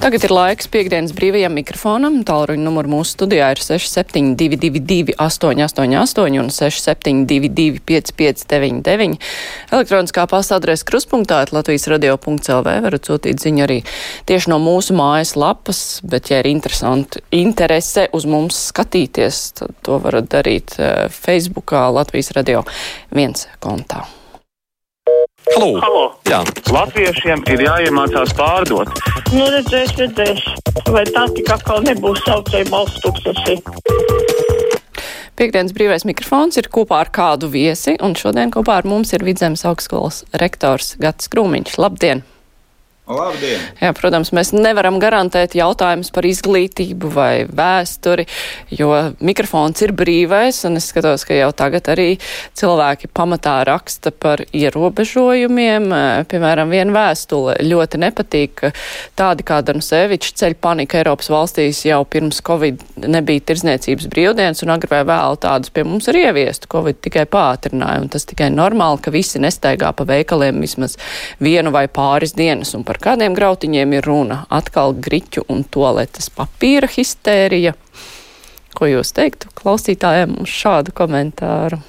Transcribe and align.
Tagad 0.00 0.22
ir 0.24 0.32
laiks 0.32 0.64
piekdienas 0.72 1.10
brīvajam 1.12 1.52
mikrofonam. 1.58 2.14
Tālruņa 2.24 2.62
numuru 2.64 2.88
mūsu 2.88 3.18
studijā 3.18 3.50
ir 3.52 3.60
6722, 3.60 5.12
888 5.20 6.38
un 6.40 6.46
672, 6.48 7.82
559, 7.84 9.18
elektroniskā 9.76 10.24
pastādrēs 10.30 10.86
kruspunktā 10.88 11.42
Latvijas 11.52 11.84
radio.clv. 11.92 12.76
varat 12.86 13.10
sūtīt 13.10 13.44
ziņu 13.44 13.66
arī 13.66 13.76
tieši 14.30 14.54
no 14.54 14.56
mūsu 14.64 14.96
mājas 14.96 15.34
lapas, 15.36 15.82
bet, 16.00 16.30
ja 16.32 16.38
ir 16.40 16.48
interesanti 16.48 17.20
interese 17.36 18.06
uz 18.16 18.24
mums 18.24 18.62
skatīties, 18.70 19.42
tad 19.60 19.76
to 19.84 20.00
varat 20.00 20.32
darīt 20.32 20.78
eh, 20.80 21.12
Facebookā 21.12 21.90
Latvijas 21.92 22.32
radio 22.40 22.64
viens 23.12 23.50
kontā. 23.60 24.06
Halo. 25.50 25.80
Halo. 25.82 26.02
Jā. 26.30 26.40
Latviešiem 26.70 27.42
ir 27.50 27.62
jāiemācās 27.64 28.32
pārdot. 28.38 28.90
Nu, 29.34 29.48
redzēs, 29.50 29.92
redzēs. 29.98 30.44
Vai 30.94 31.02
tā 31.10 31.24
tik 31.34 31.50
atkal 31.50 31.82
nebūs 31.86 32.22
saucēja 32.26 32.68
balsts 32.70 33.02
tūkstoši? 33.02 33.56
Piektdienas 35.40 35.74
brīvais 35.74 36.06
mikrofons 36.06 36.60
ir 36.60 36.68
kopā 36.70 37.00
ar 37.02 37.10
kādu 37.14 37.50
viesi, 37.50 37.96
un 38.04 38.14
šodien 38.18 38.52
kopā 38.54 38.78
ar 38.82 38.86
mums 38.86 39.14
ir 39.16 39.24
Vidzemes 39.26 39.64
augstskolas 39.66 40.22
rektors 40.42 40.94
Gats 41.02 41.32
Krūmiņš. 41.32 41.78
Labdien! 41.82 42.22
Labdien! 43.10 43.62
Jā, 43.80 43.90
protams, 43.96 44.30
mēs 44.36 44.52
nevaram 44.54 45.00
garantēt 45.02 45.56
jautājumus 45.58 46.12
par 46.14 46.26
izglītību 46.28 47.08
vai 47.10 47.32
vēsturi, 47.46 48.26
jo 48.78 48.90
mikrofons 49.24 49.82
ir 49.82 49.92
brīvais, 49.98 50.60
un 50.68 50.78
es 50.78 50.86
skatos, 50.92 51.24
ka 51.26 51.34
jau 51.34 51.48
tagad 51.56 51.90
arī 51.90 52.08
cilvēki 52.58 53.10
pamatā 53.16 53.56
raksta 53.66 54.12
par 54.14 54.44
ierobežojumiem. 54.54 55.88
Piemēram, 56.30 56.70
viena 56.70 56.94
vēstule 56.94 57.56
ļoti 57.66 58.00
nepatīk, 58.04 58.64
tādi 59.18 59.46
kā 59.48 59.58
Danusevičs 59.66 60.36
ceļ 60.38 60.56
panika 60.62 61.00
Eiropas 61.02 61.32
valstīs 61.34 61.82
jau 61.88 62.04
pirms 62.06 62.38
Covid 62.46 62.86
nebija 63.10 63.42
tirzniecības 63.50 64.06
brīvdienas, 64.12 64.62
un 64.62 64.74
agri 64.76 64.92
vai 64.94 65.02
vēl 65.10 65.40
tādas 65.42 65.74
pie 65.74 65.86
mums 65.88 66.06
ir 66.12 66.20
ieviestu. 66.22 66.70
Covid 66.70 67.02
tikai 67.02 67.26
pātrināja, 67.30 68.04
un 68.04 68.08
tas 68.12 68.28
tikai 68.28 68.52
normāli, 68.54 69.02
ka 69.02 69.14
visi 69.14 69.42
nestaigā 69.42 69.90
pa 69.96 70.06
veikaliem 70.06 70.62
vismaz 70.62 70.94
vienu 71.42 71.74
vai 71.74 71.88
pāris 71.90 72.36
dienas, 72.38 72.76
un 72.78 72.86
par 72.86 72.99
kādiem 73.02 73.36
grautiņiem 73.36 73.94
ir 73.98 74.06
runa? 74.06 74.44
Atkal 74.52 74.94
griķu 74.94 75.46
un 75.50 75.64
toaletes 75.64 76.30
papīra 76.34 76.90
histērija. 76.90 77.74
Ko 78.76 78.86
jūs 78.86 79.14
teiktu 79.16 79.50
klausītājiem 79.58 80.36
uz 80.44 80.52
šādu 80.52 80.94
komentāru? 80.96 81.80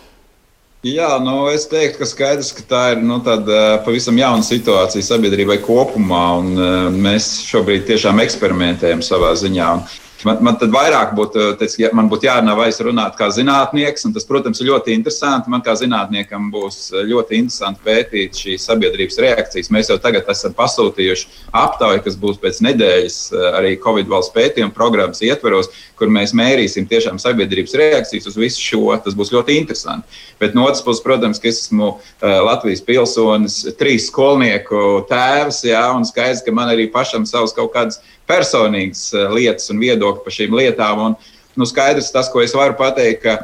Jā, 0.81 1.12
nu, 1.22 1.45
es 1.53 1.68
teiktu, 1.70 2.00
ka 2.02 2.08
skaidrs, 2.09 2.48
ka 2.58 2.64
tā 2.66 2.81
ir 2.95 3.03
nu, 3.06 3.20
tāda 3.22 3.84
pavisam 3.86 4.18
jauna 4.18 4.42
situācija 4.42 5.06
sabiedrībai 5.06 5.59
kopumā, 5.62 6.23
un 6.42 6.95
mēs 7.03 7.36
šobrīd 7.46 7.86
tiešām 7.86 8.18
eksperimentējam 8.23 9.03
savā 9.06 9.36
ziņā. 9.38 9.68
Un 9.78 9.84
Man, 10.28 10.38
man 10.46 10.58
tad 10.62 10.70
vairāk 10.74 11.16
būtu, 11.18 11.46
teic, 11.58 11.74
ja 11.82 11.90
man 11.98 12.10
būtu 12.12 12.28
jārunā, 12.28 12.54
vai 12.58 12.68
es 12.70 12.78
runātu 12.84 13.18
kā 13.18 13.30
zinātnieks, 13.34 14.06
un 14.06 14.14
tas, 14.14 14.26
protams, 14.28 14.62
ir 14.62 14.70
ļoti 14.70 14.94
interesanti. 14.94 15.50
Man 15.50 15.64
kā 15.66 15.74
zinātniekam 15.80 16.52
būs 16.54 16.92
ļoti 17.10 17.40
interesanti 17.40 17.82
pētīt 17.86 18.38
šīs 18.44 18.68
sabiedrības 18.70 19.18
reakcijas. 19.26 19.72
Mēs 19.74 19.90
jau 19.90 19.98
tagad 20.02 20.30
esam 20.30 20.54
pasūtījuši 20.58 21.48
aptauju, 21.64 22.04
kas 22.06 22.20
būs 22.22 22.38
pēc 22.44 22.62
nedēļas 22.68 23.18
arī 23.58 23.74
Covid 23.82 24.12
valsts 24.12 24.36
pētījuma 24.36 24.76
programmas 24.76 25.24
ietveros, 25.26 25.72
kur 25.98 26.14
mēs 26.14 26.36
mērīsim 26.38 26.86
tiešām 26.90 27.18
sabiedrības 27.22 27.74
reakcijas 27.81 28.30
uz 28.30 28.38
visu 28.38 28.62
šo. 28.62 28.84
Tas 29.02 29.18
būs 29.18 29.34
ļoti 29.34 29.58
interesanti. 29.58 30.22
Bet 30.42 30.54
no 30.58 30.68
otras 30.70 30.86
puses, 30.86 31.02
protams, 31.06 31.42
ka 31.42 31.50
es 31.50 31.66
esmu 31.66 31.96
Latvijas 32.22 32.86
pilsonis, 32.86 33.60
trīs 33.78 34.10
skolnieku 34.10 35.04
tēvs, 35.10 35.64
jā, 35.70 35.84
un 35.98 36.06
skaidrs, 36.06 36.46
ka 36.46 36.54
man 36.54 36.74
arī 36.74 36.88
pašam 36.94 37.26
savs 37.30 37.54
kaut 37.58 37.74
kāds 37.74 38.02
personīgas 38.31 39.09
lietas 39.36 39.69
un 39.74 39.81
viedokļi 39.84 40.24
par 40.25 40.38
šīm 40.40 40.56
lietām. 40.58 41.08
Un, 41.09 41.18
nu, 41.59 41.68
skaidrs 41.68 42.14
tas, 42.16 42.31
ko 42.31 42.44
es 42.44 42.56
varu 42.56 42.78
pateikt, 42.80 43.25
ka, 43.25 43.38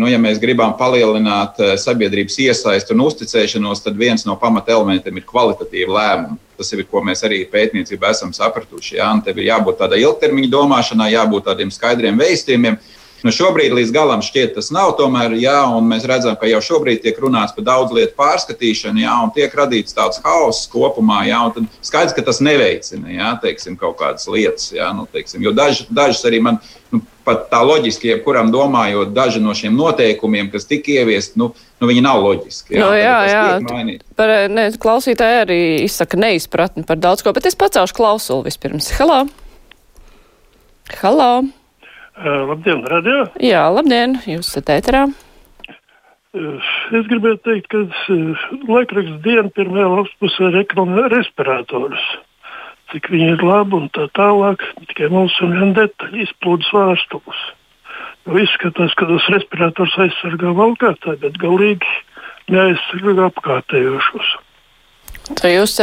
nu, 0.00 0.08
ja 0.08 0.18
mēs 0.22 0.40
gribam 0.42 0.72
palielināt 0.78 1.60
sabiedrības 1.82 2.38
iesaistu 2.46 2.96
un 2.96 3.04
uzticēšanos, 3.06 3.84
tad 3.84 3.98
viens 4.00 4.24
no 4.26 4.38
pamata 4.40 4.72
elementiem 4.76 5.20
ir 5.20 5.28
kvalitatīva 5.28 5.98
lēmuma. 5.98 6.40
Tas 6.60 6.72
ir, 6.76 6.82
ko 6.88 7.00
mēs 7.04 7.22
arī 7.24 7.44
pētniecībā 7.48 8.10
esam 8.12 8.34
sapratuši. 8.36 8.98
Jā, 8.98 9.08
tev 9.24 9.38
ir 9.40 9.46
jābūt 9.48 9.78
tādai 9.80 10.02
ilgtermiņa 10.02 10.50
domāšanai, 10.52 11.12
jābūt 11.14 11.46
tādiem 11.48 11.72
skaidriem 11.72 12.20
veistījumiem. 12.20 12.76
Nu, 13.20 13.32
šobrīd 13.34 13.74
līdz 13.76 13.92
galam 13.92 14.22
šķiet, 14.24 14.54
tas 14.56 14.70
nav. 14.72 14.94
Tomēr, 14.98 15.34
jā, 15.40 15.58
mēs 15.84 16.06
redzam, 16.08 16.38
ka 16.40 16.48
jau 16.48 16.62
šobrīd 16.64 17.02
tiek 17.04 17.18
runāts 17.20 17.52
par 17.56 17.66
daudz 17.66 17.92
lietu 17.96 18.16
pārskatīšanu, 18.16 19.02
jā, 19.04 19.16
un 19.24 19.32
tiek 19.36 19.54
radīts 19.56 19.96
tāds 19.96 20.22
hauss 20.24 20.68
kopumā. 20.72 21.22
Jā, 21.28 21.42
skaidrs, 21.84 22.16
ka 22.16 22.24
tas 22.24 22.40
neveicina 22.44 23.12
jā, 23.12 23.34
teiksim, 23.42 23.76
kaut 23.80 23.98
kādas 24.00 24.24
lietas. 24.30 24.70
Jā, 24.72 24.88
nu, 24.96 25.04
teiksim, 25.12 25.44
jo 25.44 25.52
daži, 25.56 25.88
dažas 25.92 26.24
arī 26.28 26.42
man. 26.48 26.62
Nu, 26.90 27.04
Pat 27.20 27.44
tā 27.50 27.58
loģiski, 27.62 28.08
jebkuram 28.08 28.48
domājot, 28.50 29.10
daži 29.14 29.42
no 29.44 29.52
šiem 29.54 29.76
noteikumiem, 29.76 30.48
kas 30.50 30.64
tika 30.66 30.88
ieviesti, 30.96 31.36
nu, 31.38 31.50
nu, 31.52 31.90
viņi 31.90 32.02
nav 32.02 32.22
loģiski. 32.24 32.74
Jā, 32.74 32.80
no, 32.80 32.96
jā, 32.96 33.18
jā. 33.28 34.00
Par, 34.18 34.32
ne, 34.50 34.64
klausītāji 34.80 35.42
arī 35.44 35.60
izsaka 35.84 36.18
neizpratni 36.18 36.88
par 36.88 36.98
daudz 36.98 37.22
ko, 37.22 37.36
bet 37.36 37.46
es 37.52 37.60
pacelšu 37.60 38.00
klausuli 38.00 38.48
vispirms. 38.48 38.88
Halo! 38.96 39.26
Halo! 41.04 41.59
Uh, 42.20 42.42
labdien, 42.50 42.82
radio! 42.84 43.22
Jā, 43.40 43.62
labdien, 43.72 44.18
jūs 44.28 44.50
esat 44.50 44.68
ēterā. 44.74 45.06
Uh, 46.36 46.66
es 46.98 47.06
gribētu 47.08 47.40
teikt, 47.46 47.70
ka 47.72 47.80
uh, 48.12 48.42
laikraksts 48.68 49.22
diena 49.24 49.48
pirmajā 49.56 49.86
lapspusē 49.88 50.50
reklamē 50.52 51.06
respiratorus. 51.14 52.02
Cik 52.92 53.08
viņi 53.14 53.30
ir 53.38 53.46
labi 53.46 53.78
un 53.78 53.88
tā 53.96 54.04
tālāk, 54.18 54.66
tikai 54.90 55.08
mums 55.14 55.38
ir 55.40 55.48
viena 55.54 55.72
detaļa- 55.78 56.20
izplūdes 56.26 56.68
vārstumus. 56.76 57.40
Jo 58.28 58.36
izskatās, 58.44 58.92
ka 59.00 59.08
tas 59.08 59.32
respirators 59.32 59.96
aizsargā 60.04 60.52
valkātāju, 60.60 61.22
bet 61.24 61.40
galīgi 61.40 61.96
neaizsargā 62.52 63.30
apkārtējošos. 63.30 64.36
Tā 65.38 65.50
jūs 65.52 65.76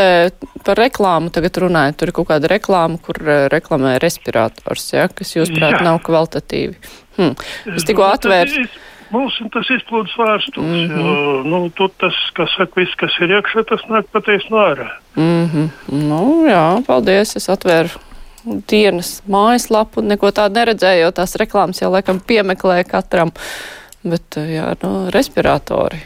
par 0.65 0.79
reklāmu 0.79 1.31
tagad 1.33 1.59
runājat. 1.63 1.97
Tur 1.99 2.11
ir 2.11 2.15
kaut 2.17 2.29
kāda 2.31 2.49
reklāma, 2.51 2.99
kur 3.03 3.19
reklamē 3.53 3.97
respirators, 4.03 4.89
ja, 4.93 5.07
kas, 5.07 5.35
jūsuprāt, 5.37 5.79
nav 5.85 6.01
kvalitatīvi. 6.05 6.75
Hm. 7.17 7.33
Es 7.75 7.87
tikko 7.87 8.09
atvēru. 8.09 8.67
Mums 9.13 9.37
tas 9.53 9.69
izplūdes 9.71 10.15
vārstums, 10.19 10.67
mm 10.67 10.89
-hmm. 10.89 11.05
jo 11.05 11.43
nu, 11.47 11.59
tur 11.75 11.93
tas, 12.01 12.15
kas 12.35 12.51
saka, 12.57 12.81
viss, 12.81 12.95
kas 12.99 13.13
ir 13.23 13.31
iekšā, 13.37 13.63
tas 13.69 13.85
nāk 13.87 14.09
pateicis 14.11 14.49
no 14.51 14.57
ārā. 14.57 14.89
Mm 15.15 15.45
-hmm. 15.53 15.69
Nu, 16.09 16.43
jā, 16.49 16.83
paldies, 16.87 17.35
es 17.35 17.47
atvēru 17.49 17.89
dienas 18.43 19.21
mājaslapu 19.27 20.01
neko 20.01 20.31
tādu 20.31 20.59
neredzēju, 20.59 21.01
jo 21.05 21.11
tās 21.11 21.35
reklāmas 21.35 21.81
jau 21.81 21.91
laikam 21.91 22.19
piemeklē 22.19 22.83
katram. 22.83 23.31
Bet, 24.03 24.35
jā, 24.35 24.75
nu, 24.83 25.09
respiratori. 25.11 25.99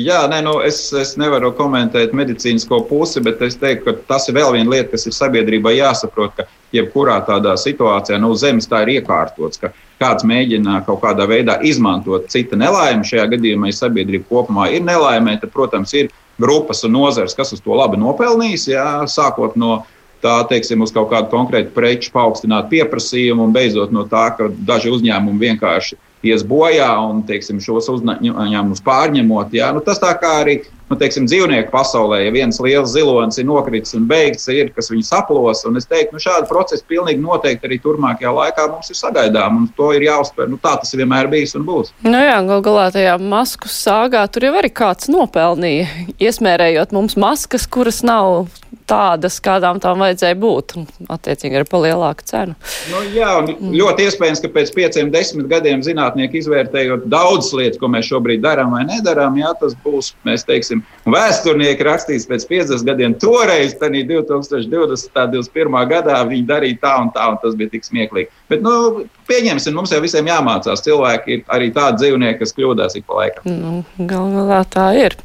Jā, 0.00 0.20
nē, 0.30 0.38
nu, 0.46 0.54
es, 0.64 0.78
es 0.96 1.16
nevaru 1.20 1.50
komentēt 1.56 2.14
medicīnisko 2.16 2.84
pusi, 2.88 3.20
bet 3.24 3.40
es 3.44 3.58
teiktu, 3.60 3.84
ka 3.88 4.14
tas 4.14 4.28
ir 4.30 4.36
vēl 4.38 4.54
viena 4.54 4.72
lieta, 4.72 4.92
kas 4.94 5.08
ir 5.10 5.16
sabiedrībai 5.16 5.74
jāsaprot, 5.76 6.36
ka 6.36 6.46
jebkurā 6.72 7.18
tādā 7.26 7.56
situācijā 7.58 8.18
no 8.20 8.30
nu, 8.30 8.38
zemes 8.38 8.68
tā 8.70 8.84
ir 8.84 8.94
iekārtots, 9.00 9.60
ka 9.60 9.72
kāds 10.00 10.24
mēģina 10.24 10.80
kaut 10.86 11.02
kādā 11.02 11.26
veidā 11.28 11.58
izmantot 11.66 12.30
cita 12.32 12.56
nelaime. 12.56 13.04
Šajā 13.04 13.26
gadījumā, 13.34 13.68
ja 13.68 13.80
sabiedrība 13.82 14.28
kopumā 14.30 14.70
ir 14.72 14.84
nelaimē, 14.86 15.36
tad, 15.42 15.52
protams, 15.52 15.92
ir 15.98 16.12
grupas 16.40 16.84
un 16.86 16.94
nozars, 16.96 17.36
kas 17.36 17.52
uz 17.56 17.60
to 17.64 17.76
labi 17.76 18.00
nopelnīs, 18.00 18.68
jā, 18.70 18.86
sākot 19.10 19.58
no 19.60 19.82
tā, 20.24 20.38
teiksim, 20.48 20.84
uz 20.84 20.94
kaut 20.94 21.10
kādu 21.12 21.32
konkrētu 21.32 21.74
preču 21.76 22.14
paaugstināt 22.14 22.70
pieprasījumu 22.72 23.48
un 23.48 23.56
beidzot 23.56 23.92
no 23.92 24.06
tā, 24.08 24.30
ka 24.38 24.48
daži 24.48 24.92
uzņēmumi 24.94 25.50
vienkārši 25.50 25.98
ies 26.26 26.44
bojā 26.46 26.90
un 27.08 27.22
teiksim, 27.28 27.60
šos 27.64 27.88
uzņēmumus 27.94 28.84
pārņemot. 28.84 29.54
Jā. 29.56 29.70
Nu, 29.76 29.82
tas 29.84 30.00
tā 30.02 30.12
kā 30.20 30.40
arī 30.42 30.60
nu, 30.90 30.98
teiksim, 30.98 31.26
dzīvnieku 31.30 31.70
pasaulē, 31.72 32.24
ja 32.24 32.32
viens 32.34 32.58
liels 32.62 32.90
zilonis 32.92 33.38
ir 33.38 33.46
nokritis 33.48 33.94
un 33.96 34.08
beigts, 34.10 34.48
ir, 34.50 34.72
kas 34.74 34.90
viņu 34.90 35.06
saplos. 35.06 35.62
Es 35.78 35.88
teiktu, 35.88 36.16
nu, 36.16 36.22
šādi 36.22 36.48
procesi 36.50 36.86
pilnīgi 36.90 37.22
noteikti 37.22 37.68
arī 37.68 37.78
turpmākajā 37.82 38.32
laikā 38.34 38.66
mums 38.72 38.90
ir 38.90 38.98
sagaidām. 38.98 39.68
To 39.78 39.92
ir 39.96 40.04
jāuztver. 40.08 40.50
Nu, 40.50 40.58
tā 40.60 40.74
tas 40.82 40.92
vienmēr 40.96 41.30
bijis 41.30 41.54
un 41.58 41.66
būs. 41.68 41.94
Nu 42.06 42.18
jā, 42.18 42.40
gal 42.50 42.64
galā 42.66 42.88
tajā 42.94 43.16
masku 43.22 43.70
sāgā 43.70 44.26
tur 44.32 44.48
jau 44.48 44.56
arī 44.60 44.72
kāds 44.74 45.10
nopelnīja, 45.12 45.86
iesmērējot 46.18 46.96
mums 46.96 47.16
maskas, 47.20 47.68
kuras 47.70 48.02
nav 48.06 48.50
tādas, 48.90 49.38
kādām 49.44 49.80
tām 49.82 50.02
vajadzēja 50.02 50.38
būt, 50.40 50.76
un 50.80 51.12
attiecīgi 51.14 51.60
ar 51.60 51.66
palielāku 51.70 52.26
cenu. 52.26 52.56
Nu, 52.90 53.02
jā, 53.14 53.30
un 53.40 53.74
ļoti 53.76 54.08
iespējams, 54.08 54.42
ka 54.44 54.52
pēc 54.54 54.74
pieciem, 54.76 55.12
desmit 55.14 55.48
gadiem 55.50 55.84
zinātnieki 55.86 56.42
izvērtējot 56.42 57.06
daudzas 57.10 57.54
lietas, 57.56 57.80
ko 57.80 57.90
mēs 57.92 58.10
šobrīd 58.10 58.42
darām 58.44 58.74
vai 58.76 58.84
nedarām, 58.88 59.38
jā, 59.40 59.54
tas 59.60 59.76
būs, 59.84 60.12
mēs 60.28 60.46
teiksim, 60.48 60.82
vēsturnieki 61.08 61.86
rakstīs 61.86 62.28
pēc 62.30 62.46
50 62.50 62.86
gadiem. 62.90 63.16
Toreiz, 63.20 63.76
tādā 63.80 64.04
2020. 64.10 65.30
21. 65.30 65.78
gadā, 65.90 66.18
viņi 66.28 66.46
darīja 66.48 66.80
tā 66.82 66.94
un 67.04 67.10
tā, 67.14 67.26
un 67.32 67.38
tas 67.42 67.56
bija 67.58 67.72
tik 67.74 67.86
smieklīgi. 67.86 68.30
Bet, 68.50 68.64
nu, 68.64 69.06
pieņemsim, 69.30 69.76
mums 69.76 69.94
jau 69.94 70.00
visiem 70.02 70.28
jāmācās. 70.30 70.84
Cilvēki 70.86 71.36
ir 71.36 71.44
arī 71.52 71.70
tādi 71.76 72.04
dzīvnieki, 72.04 72.40
kas 72.42 72.54
kļūdās 72.56 72.98
ik 73.00 73.08
pa 73.08 73.22
laikam. 73.22 73.50
Nu, 73.50 73.82
Galu 73.98 74.40
galā 74.40 74.62
tā 74.70 74.90
ir. 74.98 75.16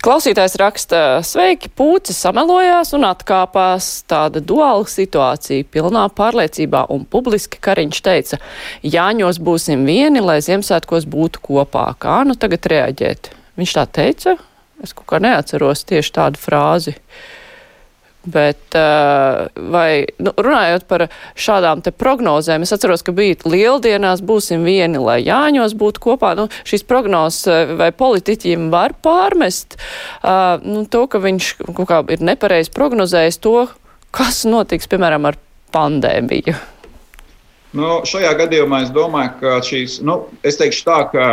Klausītājs 0.00 0.54
raksta, 0.56 0.98
sveiki, 1.28 1.68
pūci 1.76 2.14
samelojās 2.16 2.94
un 2.96 3.02
atkāpās. 3.04 3.88
Tāda 4.08 4.40
duāla 4.40 4.86
situācija, 4.88 5.66
pilnā 5.68 6.06
pārliecībā 6.16 6.86
un 6.94 7.02
publiski 7.04 7.60
Kariņš 7.60 8.00
teica, 8.06 8.38
Jāņos 8.80 9.42
būsim 9.44 9.84
vieni, 9.84 10.22
lai 10.24 10.38
Ziemassvētkos 10.46 11.04
būtu 11.04 11.42
kopā. 11.44 11.84
Kā 12.00 12.22
nu 12.24 12.32
tagad 12.32 12.70
reaģēt? 12.72 13.28
Viņš 13.60 13.76
tā 13.76 13.84
teica? 14.00 14.38
Es 14.80 14.96
kaut 14.96 15.04
kā 15.12 15.20
neatceros 15.20 15.84
tieši 15.92 16.16
tādu 16.16 16.40
frāzi. 16.40 16.96
Bet, 18.20 18.58
uh, 18.76 19.46
vai, 19.72 20.04
nu, 20.20 20.34
runājot 20.36 20.84
par 20.90 21.06
šādām 21.40 21.80
prognozēm, 21.96 22.66
es 22.66 22.74
atceros, 22.76 23.00
ka 23.00 23.14
bija 23.16 23.38
lieldienās 23.48 24.20
būsim 24.20 24.66
vieni, 24.68 25.00
lai 25.00 25.22
Jāņos 25.24 25.72
būtu 25.80 26.02
kopā. 26.04 26.34
Nu, 26.36 26.50
šīs 26.68 26.84
prognozes 26.84 27.48
uh, 27.48 27.72
vai 27.80 27.88
politiķiem 27.96 28.68
var 28.74 28.92
pārmest 29.00 29.78
uh, 29.78 30.60
nu, 30.60 30.84
to, 30.84 31.06
ka 31.08 31.22
viņš 31.24 31.54
kaut 31.70 31.86
kā 31.88 32.02
ir 32.12 32.20
nepareizi 32.20 32.74
prognozējis 32.76 33.40
to, 33.40 33.56
kas 34.12 34.44
notiks, 34.44 34.90
piemēram, 34.90 35.24
ar 35.30 35.40
pandēmiju. 35.72 36.58
Nu, 37.78 38.00
šajā 38.04 38.34
gadījumā 38.36 38.82
es 38.84 38.92
domāju, 38.92 39.32
ka 39.40 39.56
šīs, 39.64 40.00
nu, 40.04 40.24
es 40.44 40.60
teikšu 40.60 40.84
tā, 40.88 41.00
ka 41.12 41.26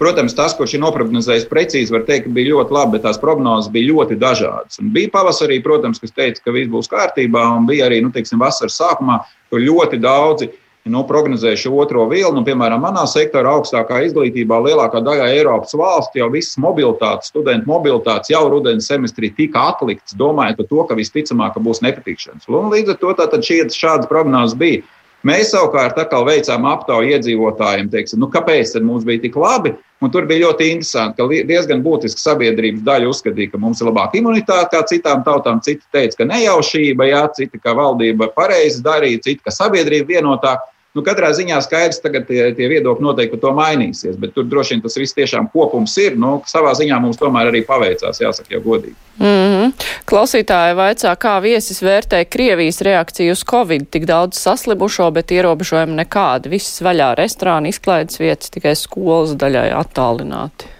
Protams, 0.00 0.32
tas, 0.32 0.54
kurš 0.56 0.78
ir 0.78 0.80
noprognozējis 0.80 1.44
precīzi, 1.50 1.92
var 1.92 2.06
teikt, 2.08 2.30
bija 2.32 2.54
ļoti 2.54 2.72
labi, 2.72 2.94
bet 2.96 3.02
tās 3.04 3.18
prognozes 3.20 3.68
bija 3.72 3.90
ļoti 3.90 4.16
dažādas. 4.16 4.80
Un 4.80 4.94
bija 4.94 5.10
pavasarī, 5.12 5.58
protams, 5.60 6.00
kas 6.00 6.14
teica, 6.16 6.40
ka 6.40 6.54
viss 6.56 6.72
būs 6.72 6.88
kārtībā, 6.88 7.42
un 7.58 7.66
bija 7.68 7.90
arī, 7.90 7.98
nu, 8.00 8.08
teiksim, 8.14 8.40
vasaras 8.40 8.78
sākumā, 8.80 9.18
kur 9.52 9.60
ļoti 9.60 10.00
daudzi 10.00 10.48
nu, 10.88 11.02
prognozējuši 11.04 11.72
otro 11.76 12.06
vilnu. 12.08 12.38
Nu, 12.38 12.44
piemēram, 12.46 12.80
manā 12.80 13.02
sektorā, 13.12 13.52
augstākā 13.58 13.98
izglītībā, 14.06 14.62
lielākā 14.64 15.02
daļā 15.04 15.26
Eiropas 15.34 15.76
valstu 15.76 16.22
jau 16.22 16.30
visas 16.32 16.56
mobilitātes, 16.64 17.28
studentu 17.34 17.68
mobilitātes 17.68 18.32
jau 18.32 18.46
rudenī 18.48 18.80
semestrī 18.84 19.28
tika 19.36 19.66
atliktas, 19.74 20.16
domājot 20.16 20.62
par 20.62 20.70
to, 20.72 20.86
ka 20.88 20.96
visticamāk 20.96 21.60
būs 21.60 21.84
nepatikšanas. 21.84 22.48
Un 22.48 22.72
līdz 22.72 22.94
ar 22.94 23.00
to 23.04 23.12
tātad 23.20 23.44
šādas 23.44 24.08
prognozes 24.08 24.56
bija. 24.56 24.80
Mēs 25.28 25.52
savukārt 25.52 26.00
veicām 26.00 26.64
aptauju 26.64 27.12
iedzīvotājiem, 27.12 27.92
teiksim, 27.92 28.22
nu, 28.22 28.30
kāpēc 28.32 28.72
mums 28.80 29.04
bija 29.04 29.20
tik 29.28 29.36
labi. 29.36 29.76
Un 30.00 30.08
tur 30.08 30.24
bija 30.24 30.46
ļoti 30.46 30.70
interesanti, 30.72 31.18
ka 31.20 31.44
diezgan 31.48 31.82
būtiska 31.84 32.22
sabiedrības 32.22 32.84
daļa 32.86 33.08
uzskatīja, 33.10 33.50
ka 33.52 33.58
mums 33.60 33.82
ir 33.82 33.90
labāka 33.90 34.16
imunitāte 34.16 34.70
kā 34.72 34.80
citām 34.88 35.20
tautām. 35.26 35.60
Citi 35.64 35.84
teica, 35.92 36.22
ka 36.22 36.26
nejaušība, 36.30 37.08
jā, 37.10 37.20
citi, 37.36 37.60
ka 37.60 37.74
valdība 37.76 38.30
pareizi 38.32 38.80
darīja, 38.84 39.20
citi, 39.26 39.42
ka 39.44 39.52
sabiedrība 39.52 40.14
vienotāka. 40.14 40.70
Nu, 40.90 41.04
katrā 41.06 41.28
ziņā 41.30 41.60
skaidrs, 41.62 42.00
ka 42.02 42.22
tie, 42.26 42.40
tie 42.58 42.66
viedokļi 42.66 43.04
noteikti 43.04 43.38
to 43.38 43.52
mainīsies, 43.54 44.16
bet 44.18 44.32
tur 44.34 44.48
droši 44.50 44.74
vien 44.74 44.80
tas 44.82 44.98
viss 44.98 45.14
tiešām 45.14 45.46
kopums 45.52 45.94
ir. 46.02 46.16
Nu, 46.18 46.40
savā 46.50 46.72
ziņā 46.74 46.98
mums 47.02 47.20
tomēr 47.20 47.52
arī 47.52 47.60
paveicās, 47.68 48.18
jāsaka, 48.18 48.50
jau 48.56 48.62
godīgi. 48.64 48.96
Mm 49.20 49.28
-hmm. 49.52 49.86
Klausītāji 50.10 50.74
vaicā, 50.74 51.14
kā 51.14 51.36
viesis 51.42 51.78
vērtē 51.82 52.24
Krievijas 52.24 52.80
reakciju 52.80 53.32
uz 53.38 53.44
Covid. 53.50 53.86
Tik 53.90 54.06
daudz 54.10 54.42
saslimušo, 54.42 55.10
bet 55.10 55.30
ierobežojumi 55.30 56.02
nekādi. 56.02 56.50
Viss 56.56 56.82
vaļā 56.82 57.14
restorāni, 57.14 57.70
izklaides 57.70 58.18
vietas, 58.18 58.50
tikai 58.50 58.74
skolas 58.74 59.38
daļai 59.38 59.70
attālināti. 59.70 60.79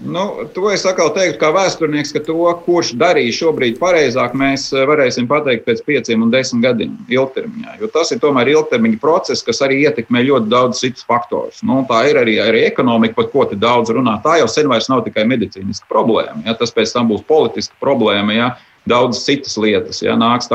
Nu, 0.00 0.48
to 0.54 0.70
es 0.72 0.86
atkal 0.88 1.10
teiktu, 1.12 1.36
kā 1.42 1.50
vēsturnieks, 1.52 2.14
ka 2.16 2.22
to, 2.24 2.38
kurš 2.64 2.94
darīja 2.98 3.34
šobrīd 3.36 3.76
pareizāk, 3.80 4.32
mēs 4.38 4.70
eh, 4.72 4.86
varēsim 4.88 5.28
pateikt 5.28 5.66
pēc 5.66 5.82
pieciem 5.84 6.24
un 6.24 6.32
desmit 6.32 6.64
gadiem 6.64 6.94
ilgtermiņā. 7.12 7.76
Jo 7.82 7.90
tas 7.92 8.14
ir 8.14 8.22
tomēr 8.22 8.48
ilgtermiņa 8.54 8.98
process, 9.02 9.44
kas 9.44 9.60
arī 9.66 9.82
ietekmē 9.84 10.24
ļoti 10.24 10.48
daudz 10.52 10.80
citus 10.80 11.04
faktorus. 11.04 11.60
Nu, 11.68 11.82
tā 11.88 12.06
ir 12.08 12.22
arī, 12.22 12.38
arī 12.40 12.64
ekonomika, 12.70 13.18
par 13.20 13.28
ko 13.34 13.44
te 13.50 13.58
daudz 13.60 13.92
runā. 13.92 14.16
Tā 14.24 14.38
jau 14.40 14.48
sen 14.50 14.70
vairs 14.72 14.88
nav 14.88 15.04
tikai 15.04 15.26
medicīniska 15.28 15.90
problēma. 15.92 16.40
Ja? 16.48 16.56
Tas 16.56 16.72
pēc 16.72 16.96
tam 16.96 17.12
būs 17.12 17.26
politiska 17.28 17.76
problēma. 17.82 18.38
Ja? 18.38 18.50
Daudzas 18.88 19.24
citas 19.24 19.56
lietas. 19.60 20.00
Ja, 20.02 20.16
nāks, 20.18 20.48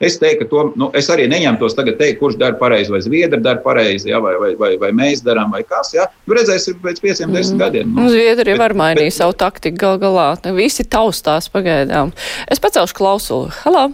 es 0.00 0.18
teiktu, 0.20 0.44
ka 0.44 0.50
to, 0.50 0.64
nu, 0.80 0.90
es 0.96 1.08
arī 1.12 1.26
neņemtos 1.30 1.76
tagad 1.78 1.98
teikt, 2.00 2.20
kurš 2.20 2.36
dara 2.40 2.58
pareizi, 2.60 2.92
vai 2.92 3.00
Zviedri 3.04 3.40
dara 3.40 3.62
pareizi, 3.64 4.10
ja, 4.10 4.20
vai, 4.20 4.34
vai, 4.40 4.52
vai, 4.60 4.74
vai 4.80 4.90
mēs 4.96 5.24
darām, 5.24 5.52
vai 5.54 5.62
kas. 5.64 5.94
Ja. 5.96 6.08
Nu, 6.26 6.36
redzēsim 6.36 6.80
pēc 6.84 7.00
pieciem, 7.00 7.32
desmit 7.32 7.56
mm. 7.56 7.62
gadiem. 7.64 7.96
Nu. 7.96 8.10
Zviedri 8.12 8.58
var 8.60 8.76
mainīt 8.76 9.16
savu 9.16 9.36
taktiku 9.38 9.80
gal 9.80 9.98
galā. 10.02 10.28
Visi 10.56 10.84
taustās 10.84 11.50
pagaidām. 11.52 12.14
Es 12.50 12.62
pacelšu 12.62 12.96
klausuli. 13.00 13.54
Halo! 13.64 13.90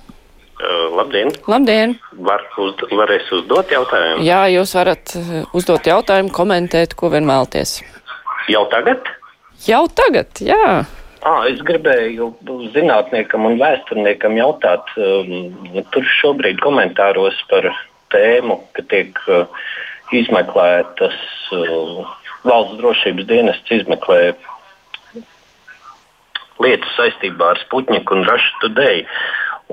Uh, 0.56 0.88
labdien! 0.96 1.30
Labdien. 1.44 1.98
Var 2.26 2.46
uz, 2.64 2.78
varēs 2.96 3.28
uzdot 3.36 3.70
jautājumu? 3.74 4.24
Jā, 4.24 4.46
jūs 4.54 4.72
varat 4.78 5.12
uh, 5.18 5.42
uzdot 5.56 5.84
jautājumu, 5.86 6.32
komentēt, 6.34 6.96
ko 6.96 7.12
vien 7.12 7.28
vēlties. 7.28 7.82
Jau 8.48 8.64
tagad? 8.72 9.04
Jau 9.66 9.84
tagad, 9.92 10.32
jā. 10.40 10.86
À, 11.26 11.32
es 11.50 11.58
gribēju 11.66 12.28
zinātniekam 12.74 13.48
un 13.48 13.56
vēsturniekam 13.58 14.36
jautāt, 14.38 14.92
um, 14.94 15.80
tur 15.90 16.04
šobrīd 16.20 16.60
komentāros 16.62 17.40
par 17.50 17.66
tēmu, 18.14 18.60
ka 18.76 18.84
tiek 18.92 19.18
uh, 19.26 19.64
izmeklētas 20.14 21.16
uh, 21.56 22.12
valsts 22.46 22.78
drošības 22.78 23.26
dienests 23.26 23.74
izmeklē 23.74 24.20
lietas 26.62 26.94
saistībā 26.94 27.48
ar 27.56 27.62
Sputniku 27.64 28.14
un 28.14 28.22
Russia 28.28 28.62
Today. 28.62 29.02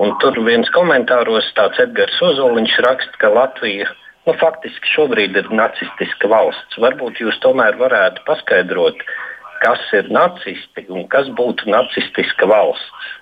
Un 0.02 0.16
tur 0.18 0.40
viens 0.48 0.66
komentāros 0.74 1.52
tāds 1.54 1.78
Edgars 1.84 2.18
Ozoliņš 2.32 2.80
raksta, 2.88 3.20
ka 3.20 3.30
Latvija 3.30 3.86
nu, 4.26 4.34
faktiski 4.40 4.90
šobrīd 4.96 5.38
ir 5.38 5.54
nacistiska 5.54 6.32
valsts. 6.34 6.82
Varbūt 6.82 7.22
jūs 7.22 7.38
tomēr 7.46 7.78
varētu 7.78 8.26
paskaidrot, 8.26 9.06
uh, 9.06 9.33
kas 9.64 9.84
ir 9.96 10.10
nacisti 10.12 10.86
un 10.92 11.06
kas 11.12 11.30
būtu 11.36 11.70
nacistiska 11.72 12.48
valsts. 12.50 13.12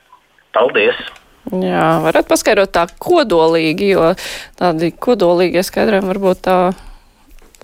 Paldies! 0.53 0.99
Jā, 1.51 1.99
varat 2.05 2.29
paskaidrot 2.31 2.71
tā 2.75 2.85
kodolīgi, 3.03 3.95
jo 3.97 4.13
tādi 4.59 4.93
kodolīgie 4.95 5.65
skaidrojumi 5.67 6.11
varbūt 6.13 6.43
tā 6.47 6.57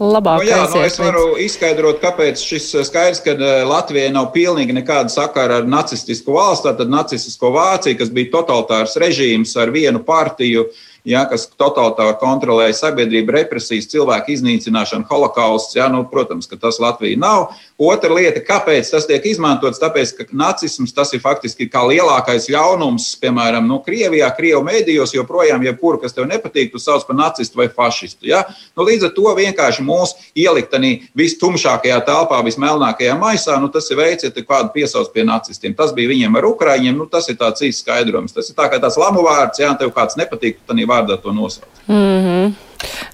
labāk. 0.02 0.42
Nu, 0.42 0.48
jā, 0.50 0.64
nu, 0.72 0.80
es 0.86 0.98
varu 0.98 1.24
izskaidrot, 1.42 2.00
kāpēc 2.02 2.42
šis 2.42 2.72
skaidrs, 2.88 3.22
ka 3.22 3.36
eh, 3.36 3.62
Latvijai 3.68 4.10
nav 4.14 4.32
pilnīgi 4.34 4.74
nekāda 4.74 5.12
sakara 5.12 5.60
ar 5.62 5.70
nacistisku 5.70 6.34
valsts, 6.34 6.66
tātad 6.66 6.90
nacistisko 6.90 7.52
Vāciju, 7.54 8.00
kas 8.00 8.10
bija 8.14 8.32
totalitārs 8.34 8.98
režīms 8.98 9.54
ar 9.62 9.70
vienu 9.74 10.02
partiju, 10.06 10.66
uh, 10.66 10.87
ja, 11.08 11.24
kas 11.28 11.46
totalitāri 11.58 12.16
kontrolēja 12.20 12.76
sabiedrību, 12.76 13.32
represijas, 13.38 13.88
cilvēku 13.92 14.34
iznīcināšanu, 14.34 15.06
holokausts. 15.08 15.76
Ja, 15.78 15.88
nu, 15.92 16.04
protams, 16.10 16.48
ka 16.50 16.58
tas 16.60 16.80
Latvija 16.82 17.18
nav. 17.20 17.48
Otra 17.78 18.10
lieta, 18.10 18.42
kāpēc 18.44 18.90
tas 18.90 19.06
tiek 19.08 19.24
izmantots, 19.30 19.80
tāpēc, 19.80 20.12
ka 20.18 20.26
nacisms 20.36 20.94
tas 20.94 21.12
ir 21.14 21.22
faktiski 21.22 21.68
kā 21.70 21.84
lielākais 21.86 22.48
ļaunums, 22.50 23.06
piemēram, 23.22 23.68
nu, 23.70 23.78
Krievijā, 23.86 24.28
Krievu 24.36 24.64
mēdījos, 24.66 25.14
joprojām, 25.14 25.62
jebkuru, 25.64 26.00
kas 26.02 26.16
tev 26.16 26.26
nepatīk, 26.30 26.72
tu 26.72 26.82
sauc 26.82 27.06
par 27.06 27.16
nacistu 27.18 27.60
vai 27.60 27.68
fašistu. 27.72 28.28
Ja? 28.28 28.42
Nu, 28.76 28.84
līdz 28.88 29.08
ar 29.08 29.14
to 29.16 29.34
vienkārši 29.38 29.86
mūs 29.86 30.16
ielikt 30.36 30.72
tādā 30.74 30.90
vistumšākajā 31.18 32.00
telpā, 32.08 32.42
vismelnākajā 32.46 33.14
maisā, 33.20 33.56
nu, 33.62 33.70
tas 33.72 33.88
ir 33.92 34.00
veids, 34.02 34.26
ja 34.26 34.34
kādu 34.34 34.74
piesauc 34.74 35.12
pie 35.14 35.24
nacistiem. 35.28 35.76
Tas 35.78 35.94
bija 35.94 36.10
viņiem 36.10 36.36
ar 36.38 36.50
Ukraiņiem, 36.50 36.98
nu, 36.98 37.06
tas 37.10 37.30
ir 37.30 37.38
tāds 37.40 37.62
īsts 37.64 37.86
skaidrojums. 37.86 38.34
Tas 38.34 38.50
ir 38.50 38.58
tā 38.58 38.66
kā 38.72 38.80
tāds 38.82 38.98
lamu 39.00 39.22
vārds, 39.26 39.62
ja 39.62 39.70
tev 39.78 39.94
kāds 39.94 40.18
nepatīk, 40.18 40.58
tad 40.66 40.78
vārdā 40.98 41.18
to 41.22 41.32
nosaukt. 41.32 41.82
Mm 41.88 42.20
-hmm. 42.26 42.52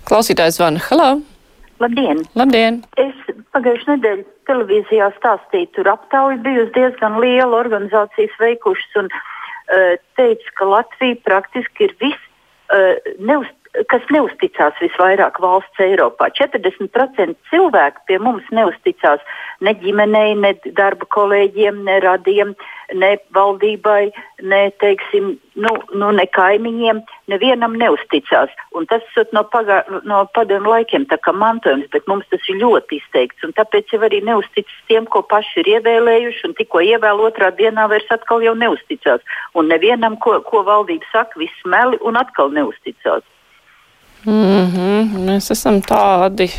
Klausītājs 0.08 0.58
zvana. 0.58 0.80
Halo! 0.90 1.20
Labdien! 1.80 2.22
Labdien! 2.34 2.82
Es 2.96 3.14
pagājušajā 3.54 3.96
nedēļā 3.96 4.24
televīzijā 4.48 5.10
stāstīju, 5.18 5.70
tur 5.76 5.88
aptauja 5.88 6.36
bijusi 6.44 6.72
diezgan 6.76 7.18
liela 7.20 7.56
organizācijas 7.56 8.34
veikušas 8.40 8.96
un 9.00 9.10
uh, 9.10 9.94
teica, 10.16 10.54
ka 10.58 10.68
Latvija 10.68 11.16
praktiski 11.24 11.88
ir 11.88 11.94
viss 12.00 12.20
uh, 12.70 12.98
neuz, 13.18 13.48
kas 13.90 14.04
neusticās 14.14 14.76
visvairāk 14.82 15.40
valsts 15.42 15.82
Eiropā. 15.82 16.30
40% 16.38 17.34
cilvēku 17.50 18.04
pie 18.08 18.18
mums 18.22 18.46
neusticās 18.54 19.22
ne 19.64 19.74
ģimenei, 19.80 20.34
ne 20.38 20.52
darba 20.76 21.06
kolēģiem, 21.14 21.80
ne 21.86 21.98
radiem, 22.04 22.54
ne 22.94 23.10
valdībai, 23.34 24.12
ne, 24.42 24.60
teiksim, 24.82 25.34
nu, 25.58 25.72
nu, 25.94 26.12
ne 26.14 26.26
kaimiņiem. 26.36 27.02
Nevienam 27.32 27.74
neusticās. 27.80 28.52
Un 28.76 28.86
tas 28.90 29.02
ir 29.16 29.28
no, 29.34 29.44
pagā, 29.50 29.80
no 30.04 30.24
padomu 30.36 30.74
laikiem 30.74 31.06
mantojums, 31.32 31.88
bet 31.90 32.06
mums 32.06 32.28
tas 32.30 32.46
ir 32.48 32.60
ļoti 32.62 33.00
izteikts. 33.00 33.50
Tāpēc 33.58 33.94
jau 33.94 34.02
arī 34.04 34.20
neusticas 34.22 34.80
tiem, 34.88 35.06
ko 35.06 35.22
paši 35.22 35.62
ir 35.64 35.78
ievēlējuši, 35.78 36.46
un 36.48 36.54
tikko 36.58 36.84
ievēl 36.84 37.26
otrā 37.26 37.50
dienā 37.50 37.88
vairs 37.88 38.10
atkal 38.10 38.44
neusticās. 38.54 39.24
Un 39.54 39.72
nevienam, 39.72 40.18
ko, 40.20 40.40
ko 40.44 40.62
valdība 40.62 41.06
saka, 41.12 41.38
viss 41.40 41.64
meli 41.64 41.98
un 42.02 42.20
atkal 42.20 42.52
neusticās. 42.52 43.24
Mm 44.26 44.72
-hmm. 44.72 45.26
Mēs 45.26 45.50
esam 45.50 45.82
tādi. 45.82 46.50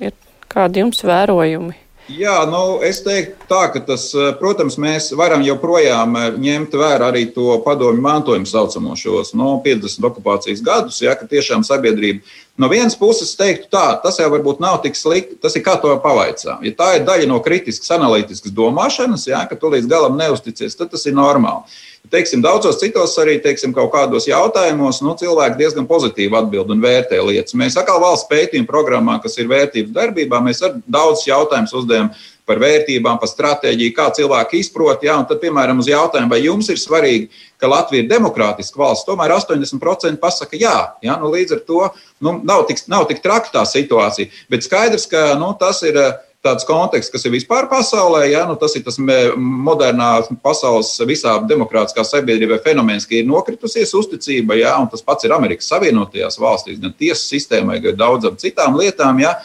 Ir 0.00 0.12
kādi 0.48 0.78
jums 0.78 1.04
vērojumi? 1.04 1.74
Jā, 2.10 2.42
nu, 2.50 2.80
es 2.82 2.98
teiktu, 3.04 3.46
tā, 3.46 3.60
ka 3.72 3.80
tas, 3.86 4.08
eh, 4.14 4.32
protams, 4.38 4.74
mēs 4.76 5.12
varam 5.16 5.42
joprojām 5.46 6.16
eh, 6.16 6.30
ņemt 6.34 6.74
vērā 6.74 7.12
arī 7.12 7.28
to 7.34 7.62
padomju 7.64 8.02
mantojumu, 8.02 8.46
saucamo 8.46 8.96
šos 8.98 9.30
no 9.38 9.60
50 9.64 10.08
okupācijas 10.10 10.64
gadus, 10.66 10.98
ja 11.00 11.14
ka 11.14 11.28
tiešām 11.30 11.62
sabiedrība 11.62 12.20
no 12.58 12.68
vienas 12.68 12.98
puses 12.98 13.36
teiktu, 13.38 13.70
tā, 13.70 14.02
tas 14.02 14.18
jau 14.18 14.28
varbūt 14.34 14.60
nav 14.60 14.80
tik 14.82 14.98
slikti, 14.98 15.38
tas 15.40 15.54
ir 15.56 15.62
kā 15.62 15.76
to 15.80 15.94
pavaicā. 16.02 16.58
Ja 16.66 16.74
tā 16.74 16.90
ir 16.98 17.06
daļa 17.06 17.28
no 17.30 17.38
kritiskas, 17.44 17.94
analītiskas 17.94 18.52
domāšanas, 18.52 19.28
ja, 19.30 19.46
ka 19.46 19.56
tu 19.56 19.70
līdz 19.70 19.86
galam 19.88 20.18
neusticies, 20.18 20.74
tad 20.76 20.90
tas 20.90 21.06
ir 21.06 21.14
normāli. 21.14 21.62
Teiksim, 22.10 22.42
daudzos 22.42 22.80
citos 22.80 23.14
arī 23.22 23.36
teiksim, 23.40 23.70
kaut 23.72 23.92
kādos 23.92 24.26
jautājumos 24.26 24.98
nu, 25.06 25.14
cilvēki 25.16 25.60
diezgan 25.60 25.86
pozitīvi 25.86 26.34
atbild 26.34 26.72
un 26.74 26.82
vērtē 26.82 27.20
lietas. 27.22 27.54
Mēs 27.56 27.78
atkal 27.78 28.02
valsts 28.02 28.26
pētījuma 28.28 28.68
programmā, 28.68 29.14
kas 29.22 29.38
ir 29.38 29.46
vērtības 29.48 29.94
darbībā, 29.94 30.40
mēs 30.42 30.64
ar 30.66 30.74
daudz 30.82 31.22
jautājumus 31.28 31.72
uzdevām 31.78 32.10
par 32.48 32.58
vērtībām, 32.58 33.20
par 33.22 33.30
stratēģiju, 33.30 33.94
kā 33.94 34.08
cilvēki 34.18 34.60
izprot. 34.60 35.04
Ja, 35.06 35.20
tad, 35.28 35.38
piemēram, 35.44 35.78
uz 35.78 35.88
jautājumu, 35.88 36.32
vai 36.34 36.40
jums 36.42 36.68
ir 36.74 36.80
svarīgi, 36.82 37.30
ka 37.62 37.70
Latvija 37.70 38.02
ir 38.02 38.10
demokrātiska 38.10 38.82
valsts, 38.82 39.06
tomēr 39.06 39.36
80% 39.36 40.18
pasaka 40.22 40.58
jā. 40.58 40.74
ja 41.06 41.16
nu, 41.22 41.30
līdz 41.32 41.56
ar 41.56 41.62
to 41.68 41.86
nu, 42.18 42.34
nav, 42.42 42.66
tik, 42.68 42.82
nav 42.90 43.06
tik 43.10 43.22
traka 43.22 43.54
tā 43.54 43.62
situācija. 43.68 44.32
Bet 44.50 44.66
skaidrs, 44.66 45.06
ka 45.06 45.30
nu, 45.38 45.52
tas 45.60 45.84
ir 45.86 46.02
tāds 46.42 46.66
konteksts, 46.66 47.12
kas 47.12 47.24
ir 47.26 47.34
vispār 47.36 47.68
pasaulē. 47.70 48.24
Ja? 48.32 48.42
Nu, 48.48 48.56
tas 48.58 48.74
ir 48.78 48.84
tas 48.86 48.98
modernā 48.98 50.10
pasaules 50.42 50.90
visā 51.08 51.36
demokrātiskā 51.48 52.04
sabiedrībā 52.06 52.58
fenomens, 52.64 53.06
ka 53.08 53.16
ir 53.18 53.28
nokritusies 53.30 53.94
uzticība, 53.98 54.58
ja? 54.58 54.74
un 54.82 54.90
tas 54.92 55.04
pats 55.06 55.28
ir 55.28 55.34
Amerikas 55.36 55.70
Savienotajās 55.72 56.40
valstīs, 56.42 56.80
gan 56.82 56.94
tiesu 56.98 57.36
sistēmai, 57.36 57.78
gan 57.84 57.98
daudzām 58.00 58.38
citām 58.42 58.78
lietām. 58.78 59.22
Ja? 59.22 59.36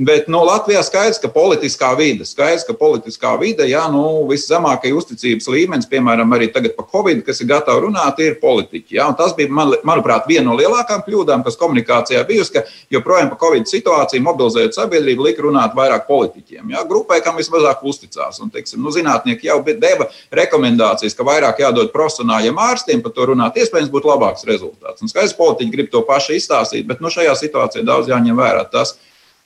Bet 0.00 0.30
nu, 0.32 0.38
Latvijā 0.48 0.80
skaidrs, 0.80 1.18
ka 1.20 1.28
politiskā 1.28 1.90
vide, 1.98 2.24
skaidrs, 2.24 2.62
ka 2.64 2.72
politiskā 2.72 3.34
vide, 3.36 3.66
jā, 3.68 3.82
nu, 3.92 4.22
viszemākais 4.30 4.94
uzticības 4.96 5.48
līmenis, 5.52 5.88
piemēram, 5.90 6.30
arī 6.32 6.46
tagad 6.54 6.72
par 6.78 6.86
Covid, 6.88 7.18
kas 7.26 7.42
ir 7.42 7.50
gatavi 7.50 7.82
runāt, 7.84 8.22
ir 8.24 8.38
politiķi. 8.40 8.96
Jā, 8.96 9.10
tas 9.18 9.34
bija, 9.36 9.52
man, 9.52 9.74
manuprāt, 9.84 10.24
viena 10.30 10.46
no 10.46 10.54
lielākām 10.56 11.02
kļūdām, 11.04 11.42
kas 11.44 11.60
komunikācijā 11.60 12.22
bijusi, 12.30 12.54
ka 12.54 12.62
joprojām 12.96 13.28
par 13.34 13.42
Covid 13.42 13.68
situāciju 13.68 14.24
mobilizējot 14.24 14.78
sabiedrību, 14.78 15.26
lika 15.26 15.44
runāt 15.44 15.76
vairāk 15.76 16.08
politiķiem. 16.08 16.72
Jā, 16.72 16.86
grupai, 16.88 17.20
kam 17.26 17.36
vismazāk 17.36 17.84
uzticās. 17.84 18.40
Un, 18.40 18.48
teiksim, 18.56 18.80
nu, 18.80 18.94
zinātnieki 18.96 19.50
jau 19.50 19.58
deva 19.68 20.08
rekomendācijas, 20.32 21.18
ka 21.18 21.28
vairāk 21.28 21.60
jādod 21.66 21.92
profesionāļiem 21.92 22.64
ārstiem, 22.70 23.04
par 23.04 23.12
to 23.12 23.28
runāt, 23.34 23.60
iespējams, 23.60 23.92
būtu 23.92 24.14
labāks 24.14 24.48
rezultāts. 24.48 25.04
Un 25.04 25.12
skaidrs, 25.12 25.36
politiķi 25.36 25.76
grib 25.76 25.92
to 25.92 26.00
pašu 26.08 26.40
izstāstīt, 26.40 26.88
bet 26.88 27.04
nu, 27.04 27.12
šajā 27.12 27.36
situācijā 27.44 27.84
daudz 27.84 28.08
jāņem 28.08 28.40
vērā 28.40 28.64
tas, 28.72 28.96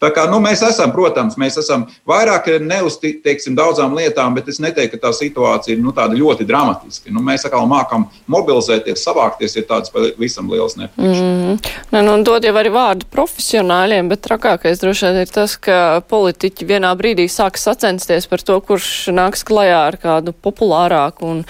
Tā 0.05 0.11
kā, 0.13 0.27
nu, 0.29 0.37
mēs 0.45 0.61
esam, 0.67 0.93
protams, 0.93 1.39
mēs 1.41 1.57
esam 1.63 1.87
vairāk 2.09 2.51
neuzticami 2.61 3.57
daudzām 3.57 3.95
lietām, 3.97 4.35
bet 4.37 4.51
es 4.53 4.61
neteiktu, 4.61 4.99
ka 4.99 5.07
tā 5.07 5.13
situācija 5.17 5.77
ir 5.77 5.81
nu, 5.81 5.95
ļoti 5.95 6.45
dramatiska. 6.49 7.13
Nu, 7.15 7.23
mēs 7.25 7.47
atkal 7.49 7.65
mākam 7.71 8.05
mobilizēties, 8.31 9.01
savākties, 9.01 9.57
ir 9.57 9.65
tāds 9.71 9.93
pavisam 9.95 10.51
liels 10.53 10.77
nepieciešams. 10.81 11.65
Mm. 11.95 12.05
Nu, 12.05 12.19
dod 12.27 12.45
jau 12.45 12.53
arī 12.61 12.73
vārdu 12.75 13.09
profesionāļiem, 13.15 14.11
bet 14.13 14.25
trakākais 14.27 14.83
droši 14.83 15.09
vien 15.09 15.23
ir 15.23 15.33
tas, 15.33 15.57
ka 15.57 15.79
politiķi 16.11 16.69
vienā 16.69 16.93
brīdī 16.99 17.25
sāk 17.33 17.57
sacensties 17.61 18.29
par 18.29 18.45
to, 18.45 18.59
kurš 18.61 18.91
nāks 19.15 19.47
klajā 19.47 19.81
ar 19.89 19.99
kādu 20.03 20.37
populārāku 20.37 21.33
un 21.33 21.43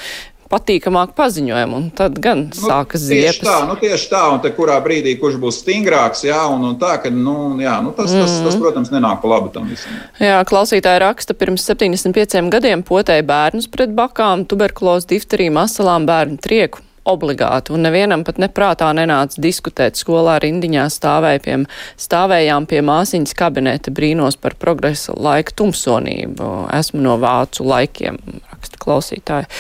patīkamāku 0.55 1.17
paziņojumu, 1.19 1.81
un 1.81 1.91
tad 1.99 2.17
gan 2.23 2.47
nu, 2.47 2.55
sākas 2.57 3.05
ziepes. 3.09 3.41
Tieši 3.41 3.47
tā, 3.49 3.59
nu 3.69 3.77
tieši 3.81 4.09
tā, 4.13 4.23
un 4.35 4.41
te 4.45 4.55
kurā 4.55 4.79
brīdī 4.85 5.17
kurš 5.21 5.37
būs 5.43 5.61
stingrāks, 5.65 6.25
jā, 6.29 6.41
un, 6.55 6.65
un 6.71 6.79
tā, 6.81 6.97
ka, 7.03 7.13
nu, 7.13 7.37
jā, 7.63 7.77
nu 7.85 7.93
tas, 7.97 8.15
mm. 8.15 8.25
tas, 8.25 8.39
tas, 8.39 8.55
mhm. 8.55 8.63
protams, 8.63 8.95
nenāk 8.95 9.21
pa 9.25 9.35
labu 9.35 9.53
tam 9.55 9.69
visam. 9.73 10.01
Jā, 10.23 10.41
klausītāji 10.49 11.05
raksta, 11.05 11.37
pirms 11.39 11.67
75 11.67 12.49
gadiem 12.55 12.87
potēja 12.87 13.27
bērnus 13.27 13.71
pret 13.73 13.95
bakām, 13.97 14.47
tuberkulozi, 14.49 15.11
difteriju, 15.17 15.59
masalām, 15.59 16.09
bērnu 16.09 16.41
trieku 16.45 16.85
obligāti, 17.05 17.73
un 17.75 17.85
nevienam 17.85 18.25
pat 18.25 18.39
neprātā 18.41 18.89
nenāca 18.97 19.41
diskutēt 19.45 19.99
skolā 20.01 20.39
rindiņā 20.43 20.87
stāvēja 20.93 21.59
stāvējām 22.01 22.69
pie 22.71 22.81
māsiņas 22.85 23.37
kabineta 23.37 23.93
brīnos 23.95 24.39
par 24.41 24.57
progresa 24.61 25.15
laika 25.17 25.55
tumsonību. 25.61 26.51
Esmu 26.75 27.03
no 27.05 27.19
vācu 27.21 27.67
laikiem, 27.69 28.21
raksta 28.53 28.81
klausītāji 28.81 29.51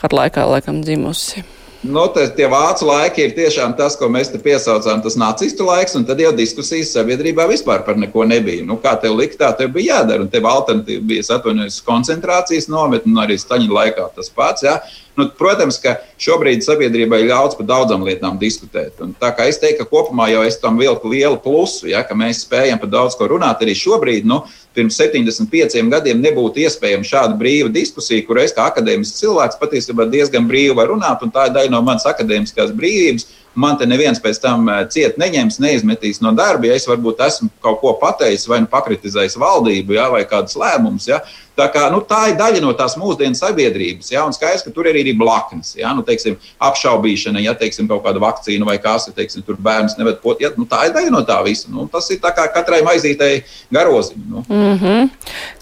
kādu 0.00 0.20
laikā 0.20 0.46
laikam 0.48 0.82
dzimusi. 0.84 1.44
Nu, 1.80 2.02
tas, 2.12 2.34
tie 2.36 2.44
vācu 2.44 2.84
laiki 2.84 3.22
ir 3.24 3.30
tiešām 3.32 3.72
tas, 3.78 3.94
ko 3.96 4.10
mēs 4.12 4.28
te 4.28 4.36
piesaucām, 4.42 5.00
tas 5.00 5.14
nacistu 5.16 5.64
laiks, 5.64 5.94
un 5.96 6.04
tad 6.04 6.18
jau 6.20 6.32
diskusijas 6.36 6.90
sabiedrībā 6.92 7.46
vispār 7.48 7.86
par 7.86 7.96
neko 7.96 8.26
nebija. 8.28 8.66
Nu, 8.68 8.76
kā 8.82 8.92
tev 9.00 9.16
likt, 9.16 9.38
tā 9.40 9.48
tev 9.56 9.72
bija 9.72 10.02
jādara, 10.02 10.26
un 10.26 10.28
tev 10.28 10.44
alternatīva 10.50 11.06
bija 11.08 11.24
atvainojas 11.38 11.80
koncentrācijas 11.86 12.68
nometne, 12.68 13.14
un 13.14 13.22
arī 13.24 13.38
Staņa 13.40 13.72
laikā 13.78 14.10
tas 14.18 14.28
pats. 14.28 14.66
Ja? 14.68 14.76
Nu, 15.20 15.26
protams, 15.36 15.76
ka 15.82 15.98
šobrīd 16.20 16.64
sabiedrībai 16.64 17.20
ļauts 17.28 17.58
par 17.58 17.68
daudzām 17.68 18.06
lietām 18.06 18.38
diskutēt. 18.40 18.96
Un 19.04 19.12
tā 19.20 19.32
kā 19.36 19.44
es 19.50 19.60
teiktu, 19.60 19.84
ka 19.84 19.90
kopumā 19.90 20.30
jau 20.32 20.46
es 20.48 20.56
tam 20.62 20.80
vilku 20.80 21.12
lielu 21.12 21.36
plusu, 21.44 21.90
ja, 21.92 22.00
ka 22.06 22.16
mēs 22.16 22.46
spējam 22.46 22.80
par 22.80 22.92
daudz 22.92 23.18
ko 23.18 23.28
runāt. 23.28 23.60
Arī 23.60 23.76
šobrīd, 23.76 24.28
nu, 24.28 24.40
pirms 24.76 24.96
75 24.96 25.90
gadiem, 25.92 26.22
nebūtu 26.24 26.64
iespējama 26.64 27.06
šāda 27.06 27.36
brīva 27.36 27.68
diskusija, 27.74 28.24
kur 28.24 28.40
es 28.40 28.54
kā 28.56 28.70
akadēmisks 28.70 29.20
cilvēks 29.20 29.60
patiesībā 29.60 30.08
diezgan 30.08 30.48
brīvi 30.48 30.78
varu 30.78 30.96
runāt, 30.96 31.20
un 31.26 31.34
tā 31.34 31.48
ir 31.50 31.56
daļa 31.58 31.74
no 31.74 31.84
manas 31.84 32.08
akadēmiskās 32.08 32.72
brīvības 32.76 33.28
man 33.54 33.78
te 33.78 33.86
neviens 33.88 34.20
pēc 34.22 34.40
tam 34.42 34.68
eh, 34.70 34.82
ciet 34.92 35.18
neņems, 35.20 35.60
neizmetīs 35.62 36.20
no 36.24 36.32
darba, 36.36 36.68
ja 36.70 36.78
es 36.78 36.86
varbūt 36.88 37.22
esmu 37.26 37.50
kaut 37.64 37.80
ko 37.82 37.94
pateicis 38.00 38.48
vai 38.50 38.60
nu 38.62 38.70
pakritizējis 38.70 39.38
valdību 39.40 39.96
ja, 39.96 40.08
vai 40.12 40.24
kādus 40.28 40.58
lēmumus. 40.60 41.08
Ja. 41.10 41.22
Tā, 41.60 41.66
kā, 41.68 41.82
nu, 41.92 42.00
tā 42.08 42.20
ir 42.30 42.38
daļa 42.38 42.62
no 42.64 42.72
tās 42.76 42.94
mūsdienu 42.96 43.36
sabiedrības. 43.36 44.08
Ja, 44.14 44.24
un 44.24 44.32
skaidrs, 44.32 44.64
ka 44.64 44.72
tur 44.72 44.88
ir 44.88 44.96
arī 44.96 45.12
blaknes. 45.18 45.74
Ja, 45.76 45.92
nu, 45.96 46.04
teiksim, 46.06 46.38
apšaubīšana, 46.70 47.42
ja 47.44 47.52
teiksim, 47.58 47.88
kaut 47.90 48.06
kāda 48.06 48.22
vakcīna 48.22 48.68
vai 48.68 48.78
kas, 48.80 49.10
ja 49.10 49.16
teiksim, 49.16 49.44
tur 49.44 49.60
bērns 49.60 49.98
neved 50.00 50.22
pot. 50.24 50.40
Ja, 50.40 50.54
nu, 50.56 50.64
tā 50.70 50.86
ir 50.88 50.94
daļa 50.96 51.12
no 51.12 51.20
tā 51.28 51.36
visa. 51.44 51.68
Nu, 51.72 51.84
tas 51.92 52.08
ir 52.14 52.22
kā 52.24 52.46
katrai 52.54 52.80
maizītei 52.86 53.42
garoziņai. 53.76 54.28
Nu. 54.30 54.44
Mm 54.48 54.78
-hmm. 54.80 55.10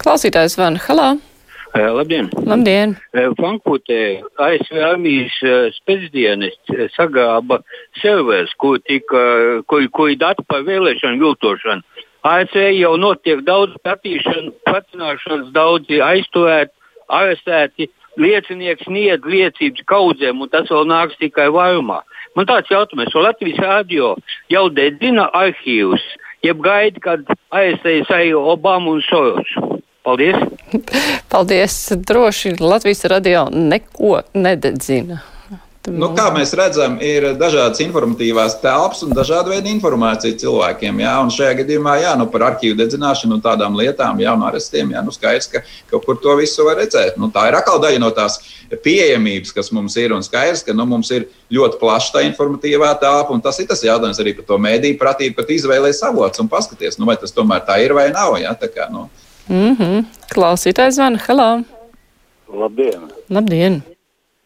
Klausītājs 0.05 0.59
Van 0.59 0.79
Halā. 0.87 1.17
Labdien! 1.75 2.31
Labdien. 2.47 2.97
Frankfurtē 3.13 4.23
ASV 4.41 4.79
armijas 4.83 5.35
spēcdienas 5.77 6.57
sagāba 6.97 7.61
servers, 8.01 8.55
kur 8.57 8.79
tika, 8.79 9.63
kur, 9.67 9.85
kur 9.93 10.11
ir 10.11 10.17
dati 10.17 10.43
par 10.49 10.63
vēlēšanu 10.63 11.21
viltošanu. 11.21 11.83
ASV 12.27 12.73
jau 12.79 12.97
notiek 12.99 13.45
daudz 13.47 13.77
skatīšanu, 13.79 14.53
pacināšanas, 14.67 15.53
daudzi 15.55 16.01
aizturēti, 16.03 16.75
arestēti, 17.09 17.89
liecinieki 18.19 18.89
sniedz 18.89 19.27
liecības 19.27 19.87
kaudzēm, 19.89 20.43
un 20.43 20.51
tas 20.51 20.71
vēl 20.71 20.89
nāks 20.91 21.19
tikai 21.23 21.49
vairumā. 21.55 22.01
Man 22.37 22.49
tāds 22.51 22.71
jautājums, 22.71 23.15
vai 23.15 23.25
Latvijas 23.29 23.63
radio 23.63 24.15
jau 24.51 24.67
dedzina 24.75 25.29
arhīvus, 25.35 26.03
jeb 26.47 26.61
gaida, 26.65 27.01
kad 27.03 27.33
aizsēs 27.55 28.11
arī 28.15 28.35
Obama 28.35 28.97
un 28.97 29.03
Soros? 29.07 29.55
Paldies! 30.07 30.39
Paldies! 31.33 31.81
Droši 32.11 32.57
Latvijas 32.61 33.05
radio 33.11 33.49
neko 33.53 34.23
nededzina. 34.35 35.23
Nu, 35.87 36.09
kā 36.17 36.27
mēs 36.35 36.51
redzam, 36.59 36.97
ir 37.05 37.31
dažādas 37.39 37.81
informatīvās 37.81 38.59
telpas 38.61 39.01
un 39.07 39.15
dažāda 39.17 39.53
veida 39.53 39.71
informācija 39.71 40.37
cilvēkiem. 40.41 41.01
Jā, 41.05 41.15
un 41.23 41.31
šajā 41.33 41.55
gadījumā 41.63 41.95
jā, 42.03 42.13
nu, 42.19 42.27
par 42.33 42.45
arhīvu 42.49 42.77
dedzināšanu 42.77 43.39
un 43.39 43.45
tādām 43.45 43.77
lietām, 43.79 44.21
jā, 44.21 44.35
un 44.37 44.45
arestiem, 44.49 44.93
jā, 44.93 45.03
nu, 45.05 45.15
skaidrs, 45.15 45.49
ka 45.53 45.63
kaut 45.91 46.05
kur 46.05 46.19
to 46.21 46.35
visu 46.41 46.67
var 46.67 46.81
redzēt. 46.83 47.17
Nu, 47.21 47.31
tā 47.33 47.47
ir 47.49 47.57
atkal 47.57 47.81
daļa 47.83 48.03
no 48.03 48.11
tās 48.15 48.41
pieejamības, 48.85 49.55
kas 49.57 49.73
mums 49.73 49.97
ir. 50.01 50.13
Un 50.17 50.25
skaidrs, 50.27 50.65
ka 50.67 50.77
nu, 50.77 50.85
mums 50.89 51.13
ir 51.15 51.29
ļoti 51.55 51.81
plaša 51.81 52.19
tā 52.19 52.25
informatīvā 52.29 52.93
telpa, 53.01 53.33
un 53.37 53.45
tas 53.45 53.61
ir 53.63 53.71
tas 53.71 53.85
jautājums 53.85 54.21
arī 54.21 54.35
par 54.39 54.49
to 54.51 54.61
mēdīju 54.69 55.01
pratību, 55.01 55.39
kad 55.39 55.53
izvēlēties 55.57 56.05
avots 56.11 56.43
un 56.43 56.51
paskaties, 56.53 56.99
nu, 57.01 57.09
vai 57.09 57.17
tas 57.21 57.35
tomēr 57.35 57.65
tā 57.69 57.81
ir 57.85 57.97
vai 57.97 58.11
nav. 58.13 58.37
Jā, 58.43 58.53
tā 58.59 58.69
kā, 58.73 58.91
nu. 58.93 59.09
Mm 59.49 59.77
-hmm. 59.77 60.05
Klausītājs 60.35 61.01
zvana. 61.01 61.21
Hello! 61.27 61.63
Labdien! 62.49 63.09
Labdien! 63.29 63.83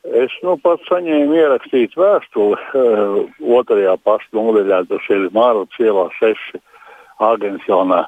Es 0.03 0.33
nu 0.43 0.57
pats 0.59 0.83
saņēmu 0.91 1.37
ierakstītu 1.39 2.01
vēstuli 2.03 2.57
uh, 2.59 3.21
otrajā 3.55 3.95
pasta 4.03 4.35
nodaļā, 4.35 4.81
tas 4.91 5.07
ir 5.15 5.29
Mārcis 5.31 5.79
ielā 5.87 6.09
6 6.19 6.59
Agensjonā. 7.23 8.01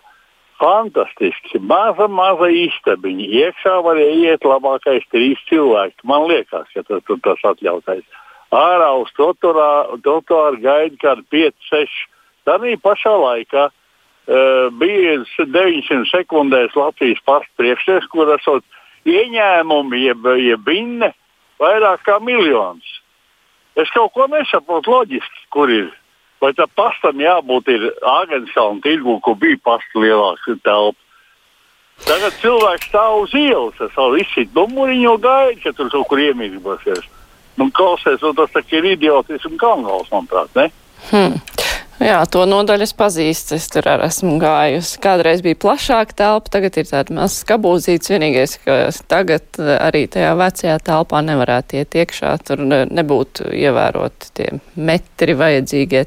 Fantastiski, 0.58 1.60
maza, 1.62 2.08
maza 2.10 2.50
istabiņa. 2.50 3.28
Iekšā 3.38 3.76
varēja 3.86 4.34
iet 4.34 4.46
labākais 4.46 5.06
trīs 5.14 5.38
cilvēki. 5.50 6.02
Man 6.10 6.26
liekas, 6.30 6.66
ja 6.74 6.82
tas, 6.82 7.02
tas 7.22 7.46
atļautais. 7.54 8.02
Ārā 8.54 8.90
uz 8.98 9.10
trotuāru 9.14 10.62
gaida 10.62 10.98
kādi 10.98 11.26
5, 11.30 11.56
6. 11.70 12.04
Tad 12.44 12.66
pašā 12.82 13.14
laikā 13.22 13.68
uh, 13.70 14.70
bija 14.82 15.20
900 15.38 16.10
sekundēs 16.10 16.74
Latvijas 16.74 17.22
pasta 17.22 17.62
priekšnieks, 17.62 18.10
kur 18.10 18.34
esot 18.34 18.66
ieņēmumi, 19.06 20.08
jeb, 20.10 20.34
jeb 20.42 20.66
vinne 20.66 21.14
vairāk 21.64 22.04
kā 22.06 22.20
miljons. 22.22 22.84
Es 23.74 23.90
kaut 23.90 24.12
ko 24.14 24.28
nesaprotu 24.30 24.92
loģiski, 24.92 25.46
kur 25.50 25.72
ir. 25.72 25.90
Vai 26.42 26.52
tam 26.54 26.68
pastam 26.76 27.22
jābūt 27.22 27.70
Āgānskalna 28.04 28.82
tirgu, 28.84 29.16
kur 29.24 29.38
bija 29.40 29.58
pasta 29.64 30.02
lielāka 30.02 30.58
telpa. 30.62 31.00
Tagad 32.04 32.34
cilvēks 32.42 32.88
stāv 32.90 33.20
uz 33.22 33.34
ielas 33.38 33.78
ar 33.80 33.90
savu 33.94 34.18
izsītu 34.18 34.52
numuriņu, 34.58 35.12
gaida, 35.22 35.60
ka 35.62 35.72
tur 35.78 35.90
kaut 35.92 36.08
kur 36.10 36.20
iemīļosies. 36.20 37.06
Nu, 37.56 37.68
klausies, 37.70 38.24
tas 38.34 38.72
ir 38.74 38.88
idiotisks 38.96 39.46
un 39.46 39.58
kalngals, 39.62 40.10
manuprāt. 40.10 40.50
Ne? 40.58 40.66
Hmm. 41.12 41.38
Jā, 42.02 42.16
to 42.26 42.42
nodaļu 42.50 42.88
es 42.88 42.92
pazīstu. 42.96 43.54
Es 43.54 43.68
tur 43.70 43.86
arī 43.86 44.08
esmu 44.08 44.34
gājusi. 44.42 44.98
Kādreiz 45.02 45.44
bija 45.44 45.58
plašāka 45.62 46.16
telpa, 46.18 46.50
tagad 46.56 46.78
ir 46.80 46.88
tāda 46.88 47.14
maza 47.14 47.36
skabūzīta. 47.44 48.10
Vienīgais, 48.16 48.56
ka 48.64 48.78
tagad 49.10 49.60
eh, 49.62 49.76
arī 49.78 50.04
tajā 50.10 50.32
vecajā 50.40 50.74
telpā 50.84 51.22
nevarētu 51.22 51.78
iet 51.78 51.94
iekšā. 52.02 52.32
Tur 52.48 52.64
nebūtu 52.66 53.46
ievērot 53.54 54.28
tie 54.34 54.50
metri 54.74 55.36
vajadzīgie. 55.38 56.02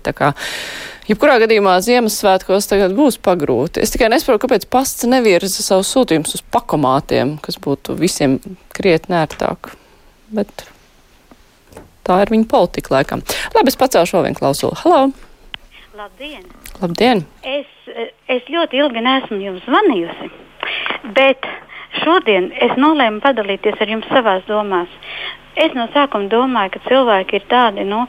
Jebkurā 1.07 1.37
gadījumā 1.45 1.77
Ziemassvētkos 1.85 2.67
tagad 2.67 2.95
būs 2.97 3.15
pagrūti. 3.23 3.79
Es 3.79 3.93
tikai 3.93 4.09
nesaprotu, 4.11 4.43
kāpēc 4.43 4.67
pasts 4.71 5.07
nevirza 5.07 5.63
savus 5.63 5.93
sūtījumus 5.95 6.35
uz 6.35 6.43
pakomātiem, 6.51 7.37
kas 7.43 7.55
būtu 7.63 7.95
visiem 7.99 8.41
krietni 8.75 9.15
ērtāk. 9.21 9.71
Bet 10.35 10.67
tā 12.03 12.19
ir 12.25 12.35
viņa 12.35 12.51
politika 12.51 12.97
laikam. 12.97 13.23
Labi, 13.55 13.71
es 13.71 13.79
pacelšu 13.79 14.19
vēl 14.19 14.27
vienu 14.27 14.41
klausulu. 14.43 14.75
Halo! 14.83 15.26
Labdien! 15.97 16.43
Labdien! 16.77 17.23
Es, 17.41 17.69
es 18.29 18.49
ļoti 18.53 18.77
ilgi 18.77 19.01
neesmu 19.01 19.39
jums 19.41 19.63
zvanījusi, 19.65 20.27
bet 21.17 21.47
šodien 22.03 22.51
es 22.67 22.75
nolēmu 22.77 23.23
padalīties 23.23 23.81
ar 23.81 23.89
jums 23.95 24.05
savās 24.11 24.45
domās. 24.45 24.93
Es 25.57 25.73
no 25.77 25.87
sākuma 25.93 26.29
domāju, 26.31 26.75
ka 26.75 26.83
cilvēki 26.89 27.39
ir 27.39 27.47
tādi, 27.49 27.85
nu, 27.87 28.05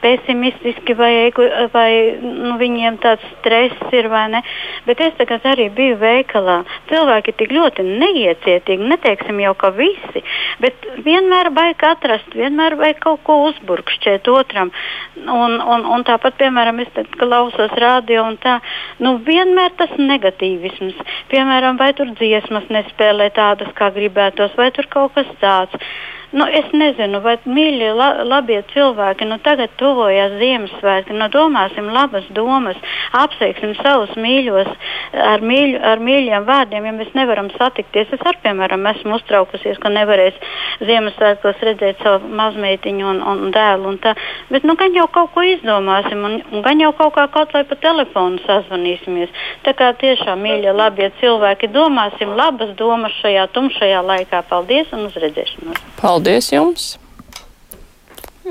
pesimistiski 0.00 0.94
vai, 0.96 1.30
vai 1.72 1.90
nu, 2.20 2.56
viņiem 2.60 2.96
tāds 3.02 3.24
stress 3.38 3.94
ir 3.94 4.08
vai 4.12 4.26
ne. 4.32 4.42
Bet 4.86 5.00
es 5.04 5.16
tagad 5.18 5.44
arī 5.48 5.68
biju 5.76 5.98
veikalā. 6.00 6.60
Cilvēki 6.90 7.34
tik 7.38 7.52
ļoti 7.54 7.84
neiecietīgi, 7.88 8.88
neteiksim 8.92 9.40
jau 9.44 9.54
ka 9.60 9.72
visi, 9.76 10.24
bet 10.62 10.88
vienmēr 11.04 11.52
vajag 11.56 11.86
atrast, 11.92 12.36
vienmēr 12.36 12.78
vajag 12.80 13.02
kaut 13.04 13.24
ko 13.28 13.40
uzburkšķēt 13.48 14.30
otram. 14.32 14.72
Un, 15.20 15.58
un, 15.60 15.84
un 15.96 16.06
tāpat, 16.08 16.38
piemēram, 16.40 16.80
es 16.84 17.16
klausos 17.20 17.74
radio 17.80 18.24
un 18.28 18.38
tā, 18.40 18.58
nu 19.04 19.18
vienmēr 19.26 19.76
tas 19.80 19.92
negatīvisms. 20.00 20.96
Piemēram, 21.32 21.80
vai 21.80 21.92
tur 21.96 22.12
dziesmas 22.16 22.70
nespēlē 22.72 23.30
tādas, 23.36 23.72
kā 23.76 23.92
gribētos, 23.94 24.56
vai 24.56 24.70
tur 24.76 24.88
kaut 24.90 25.14
kas 25.18 25.28
tāds. 25.42 25.92
Nu, 26.30 26.44
es 26.46 26.68
nezinu, 26.70 27.18
vai 27.24 27.34
mīļie, 27.42 27.88
la, 27.98 28.08
labie 28.22 28.60
cilvēki, 28.70 29.26
nu 29.26 29.40
tagad 29.42 29.72
tuvojas 29.80 30.36
Ziemassvētki, 30.38 31.16
nu 31.18 31.26
domāsim 31.32 31.88
labas 31.90 32.28
domas, 32.36 32.78
apsveiksim 33.18 33.72
savus 33.80 34.12
mīļos 34.14 34.70
ar, 35.10 35.42
mīļu, 35.42 35.80
ar 35.90 35.98
mīļiem 35.98 36.46
vārdiem, 36.46 36.86
ja 36.86 36.92
mēs 36.94 37.10
nevaram 37.18 37.48
satikties. 37.56 38.12
Es 38.14 38.22
arī, 38.22 38.38
piemēram, 38.44 38.86
esmu 38.92 39.18
uztraukusies, 39.18 39.80
ka 39.82 39.90
nevarēs 39.90 40.38
Ziemassvētkos 40.86 41.64
redzēt 41.66 41.98
savu 42.04 42.30
mazmeitiņu 42.38 43.10
un, 43.10 43.18
un 43.26 43.50
dēlu 43.56 43.90
un 43.90 43.98
tā, 43.98 44.14
bet 44.54 44.62
nu 44.62 44.78
gan 44.78 44.94
jau 44.94 45.08
kaut 45.10 45.34
ko 45.34 45.42
izdomāsim 45.44 46.22
un, 46.30 46.38
un 46.52 46.62
gan 46.62 46.78
jau 46.78 46.92
kaut 46.94 47.16
kā 47.18 47.26
kaut 47.34 47.58
vai 47.58 47.64
pa 47.66 47.74
telefonu 47.82 48.38
sazvanīsimies. 48.46 49.34
Tā 49.66 49.74
kā 49.74 49.90
tiešām 49.98 50.46
mīļie, 50.46 50.70
labie 50.78 51.10
cilvēki, 51.18 51.74
domāsim 51.74 52.38
labas 52.38 52.70
domas 52.78 53.18
šajā 53.18 53.50
tumšajā 53.50 54.06
laikā. 54.14 54.46
Paldies 54.46 54.94
un 54.94 55.08
uz 55.10 55.18
redzēšanos! 55.18 55.84
Paldies. 55.98 56.19
Paldies 56.20 56.50
jums! 56.52 56.86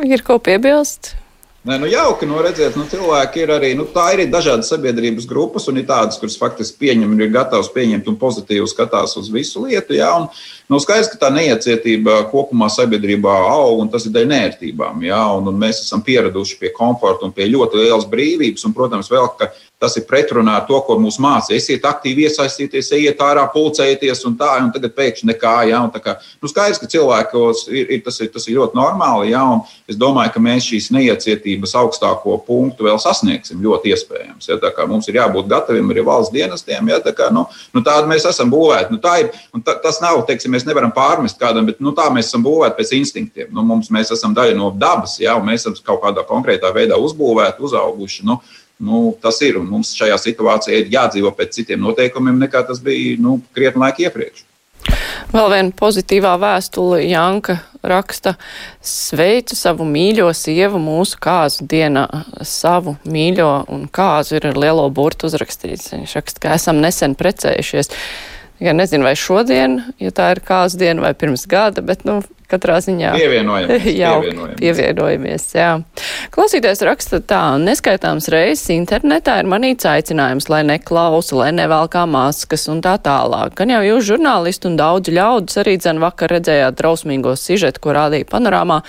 Ir 0.02 0.24
ko 0.26 0.40
piebilst? 0.42 1.12
Nē, 1.68 1.75
nu 1.75 1.88
jauki, 1.92 2.24
nu 2.24 2.38
redziet, 2.39 2.78
nu 2.80 2.86
cilvēki 2.88 3.42
ir 3.44 3.50
arī, 3.51 3.74
nu 3.75 3.84
tā 3.92 4.06
ir 4.16 4.22
dažādas 4.32 4.70
sabiedrības 4.72 5.25
grupas 5.28 5.66
un 5.68 5.82
ir 5.82 5.84
tādas, 5.89 6.16
kuras 6.16 6.38
faktiski 6.39 6.80
pieņem 6.86 7.12
un 7.12 7.20
ir 7.20 7.34
gatavas 7.34 7.68
pieņemt 7.74 8.08
un 8.08 8.16
pozitīvi 8.22 8.63
skatās 8.72 9.18
uz 9.20 9.28
visu 9.34 9.66
lietu, 9.66 9.98
jā, 9.98 10.08
un 10.22 10.30
nu 10.72 10.80
skaidrs, 10.80 11.12
ka 11.12 11.20
tā 11.25 11.34
neiecietība 11.36 12.22
kopumā 12.32 12.70
sabiedrībā 12.72 13.34
aug 13.51 13.84
un 13.84 13.92
tas 13.92 14.08
ir 14.08 14.16
dēļ 14.16 14.32
nērtībām, 14.32 15.04
jā, 15.04 15.20
un, 15.36 15.51
un 15.51 15.60
mēs 15.60 15.84
esam 15.84 16.00
pieraduši 16.08 16.62
pie 16.63 16.72
komforta 16.78 17.28
un 17.28 17.36
pie 17.36 17.51
ļoti 17.51 17.84
lielas 17.84 18.07
brīvības 18.07 18.64
un, 18.64 18.77
protams, 18.79 19.12
vēl, 19.12 19.27
ka 19.36 19.51
Tas 19.79 19.96
ir 19.96 20.03
pretrunā 20.03 20.57
ar 20.60 20.66
to, 20.68 20.75
ko 20.83 20.98
mums 21.00 21.16
mācīja. 21.24 21.55
Esiet 21.55 21.86
aktīvi 21.88 22.25
iesaistīties, 22.27 22.90
ejiet 22.98 23.22
ārā, 23.24 23.46
pulcējieties 23.53 24.25
un 24.27 24.33
tā, 24.40 24.50
un 24.60 24.74
tagad 24.75 24.92
pēkšņi 24.98 25.29
nekā. 25.29 25.53
Ja, 25.70 25.79
kā, 26.03 26.18
nu 26.44 26.51
skaidrs, 26.51 26.81
ka 26.81 26.90
cilvēkos 26.92 27.62
ir, 27.72 27.86
ir, 27.96 28.01
tas, 28.03 28.20
ir, 28.20 28.27
tas 28.33 28.50
ir 28.50 28.57
ļoti 28.57 28.75
normāli. 28.75 29.31
Ja, 29.31 29.46
es 29.88 29.96
domāju, 29.96 30.33
ka 30.36 30.44
mēs 30.44 30.68
šīs 30.68 30.92
neiecietības 30.92 31.50
augstāko 31.79 32.37
punktu 32.45 32.87
vēl 32.87 33.00
sasniegsim 33.01 33.61
ļoti 33.63 33.93
iespējams. 33.93 34.50
Ja, 34.50 34.57
mums 34.87 35.09
ir 35.09 35.19
jābūt 35.19 35.50
gataviem 35.51 35.91
arī 35.91 36.05
valsts 36.07 36.33
dienestiem. 36.33 36.91
Ja, 36.91 37.00
tā 37.03 37.13
kā, 37.15 37.27
nu, 37.33 37.45
nu, 37.75 37.83
tāda 37.85 38.07
mēs 38.09 38.27
esam 38.29 38.51
būvēti. 38.53 38.95
Nu, 38.95 39.01
ir, 39.19 39.31
tā, 39.65 39.75
tas 39.83 40.01
nav, 40.03 40.22
teiksim, 40.29 40.53
mēs 40.55 40.67
nevaram 40.67 40.93
pārmest 40.95 41.39
kādam, 41.41 41.67
bet 41.69 41.81
nu, 41.83 41.93
tā 41.98 42.07
mēs 42.13 42.31
esam 42.31 42.45
būvēti 42.45 42.79
pēc 42.79 42.95
instinktiem. 43.00 43.51
Nu, 43.55 43.65
mums, 43.67 43.91
mēs 43.93 44.13
esam 44.15 44.35
daļa 44.37 44.57
no 44.57 44.72
dabas, 44.75 45.19
ja, 45.22 45.35
un 45.39 45.48
mēs 45.50 45.65
esam 45.65 45.77
kaut 45.83 46.03
kādā 46.05 46.25
konkrētā 46.27 46.72
veidā 46.75 47.00
uzbūvēti, 47.00 47.63
uzauguši. 47.69 48.25
Nu, 48.29 48.41
Nu, 48.79 49.09
tas 49.19 49.35
ir 49.43 49.57
un 49.59 49.65
mums 49.67 49.89
šajā 49.91 50.15
situācijā 50.24 50.77
ir 50.79 50.93
jādzīvo 50.93 51.33
pēc 51.35 51.57
citiem 51.57 51.81
noteikumiem, 51.83 52.37
nekā 52.39 52.61
tas 52.63 52.79
bija 52.79 53.17
nu, 53.19 53.41
krietni 53.51 53.83
laika 53.83 54.05
iepriekš. 54.05 54.45
Vēl 55.33 55.50
viena 55.51 55.75
pozitīvā 55.75 56.37
vēstule 56.39 57.01
Janka 57.03 57.57
raksta: 57.83 58.35
Sveicu 58.81 59.57
savu 59.57 59.87
mīļo 59.87 60.29
sievu 60.35 60.81
mūsu 60.81 61.20
kāzu 61.22 61.68
dienā. 61.70 62.07
Savu 62.46 62.98
mīļo 63.09 63.51
un 63.72 63.87
kāzu 63.92 64.39
ir 64.39 64.50
ar 64.51 64.59
lielo 64.59 64.87
burtu 64.89 65.29
uzrakstīts. 65.29 65.94
Viņš 65.96 66.18
raksta, 66.20 66.44
ka 66.44 66.57
esam 66.57 66.81
nesen 66.83 67.15
precējušies. 67.20 67.94
Ja 68.59 68.74
nezinu, 68.75 69.07
vai 69.07 69.15
šodien, 69.15 69.79
ja 70.03 70.11
tā 70.11 70.33
ir 70.33 70.44
kāzu 70.44 70.81
diena 70.81 71.05
vai 71.05 71.13
pirms 71.15 71.46
gada, 71.48 71.79
bet, 71.85 72.03
nu, 72.03 72.20
katrā 72.50 72.79
ziņā. 72.83 73.14
Pievienojamies. 73.16 73.88
jā, 74.01 74.14
pievienojamies. 74.20 74.59
pievienojamies 74.59 75.48
jā. 75.55 75.70
Klausītājs 76.33 76.83
raksta 76.88 77.22
tā, 77.25 77.42
neskaitāms 77.62 78.29
reizes 78.33 78.70
internetā 78.75 79.40
ir 79.42 79.50
manīts 79.50 79.88
aicinājums, 79.90 80.50
lai 80.51 80.62
neklausa, 80.68 81.38
lai 81.42 81.50
nevelkā 81.57 82.05
maskas 82.09 82.68
un 82.72 82.83
tā 82.85 82.96
tālāk. 83.03 83.55
Gan 83.59 83.74
jau 83.74 83.81
jūs 83.85 84.07
žurnālisti 84.12 84.70
un 84.70 84.77
daudzi 84.79 85.16
ļaudis 85.18 85.62
arī 85.64 85.77
dzen 85.79 86.01
vakar 86.03 86.33
redzējāt 86.35 86.77
drausmīgo 86.79 87.35
sižetu, 87.40 87.83
ko 87.83 87.96
rādīja 87.98 88.27
panorāmā. 88.29 88.81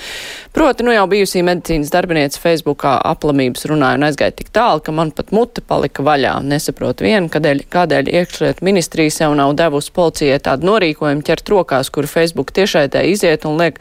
Proti, 0.57 0.85
nu 0.87 0.95
jau 0.95 1.07
bijusī 1.11 1.45
medicīnas 1.47 1.93
darbiniece 1.95 2.41
Facebookā 2.43 2.97
aplamības 3.07 3.67
runāja 3.71 3.99
un 4.01 4.07
aizgāja 4.09 4.35
tik 4.41 4.51
tālu, 4.55 4.83
ka 4.85 4.95
man 4.95 5.13
pat 5.15 5.33
mute 5.37 5.63
palika 5.67 6.05
vaļā. 6.07 6.37
Nesaprotu 6.47 7.07
vienu, 7.07 7.31
kādēļ, 7.33 7.65
kādēļ 7.71 8.11
iekšliet 8.21 8.63
ministrijas 8.67 9.21
jau 9.23 9.31
nav 9.39 9.55
devusi 9.59 9.93
policijai 9.95 10.41
tādu 10.43 10.69
norīkojumu 10.71 11.25
ķert 11.27 11.53
rokās, 11.55 11.91
kur 11.95 12.09
Facebook 12.11 12.53
tiešaitē 12.57 13.05
iziet 13.13 13.47
un 13.49 13.50
liek 13.59 13.81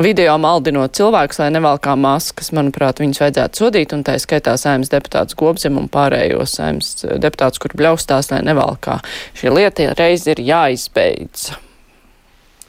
video 0.00 0.36
maldinot 0.40 0.94
cilvēkus, 0.96 1.40
lai 1.42 1.50
nevalkā 1.52 1.94
maskas. 2.00 2.52
Manuprāt, 2.56 3.02
viņus 3.02 3.20
vajadzētu 3.22 3.62
sodīt, 3.64 3.92
un 3.96 4.04
tā 4.06 4.16
skaitā 4.22 4.54
saimnes 4.60 4.92
deputāts 4.92 5.36
Gobzem 5.38 5.76
un 5.80 5.90
pārējos 5.92 6.56
saimnes 6.58 6.94
deputāts, 7.22 7.60
kur 7.62 7.74
bļaustās, 7.76 8.30
lai 8.32 8.40
nevalkā. 8.46 9.00
Šī 9.38 9.52
lieta 9.52 9.92
reiz 9.98 10.26
ir 10.30 10.40
jāizbeidz. 10.40 11.50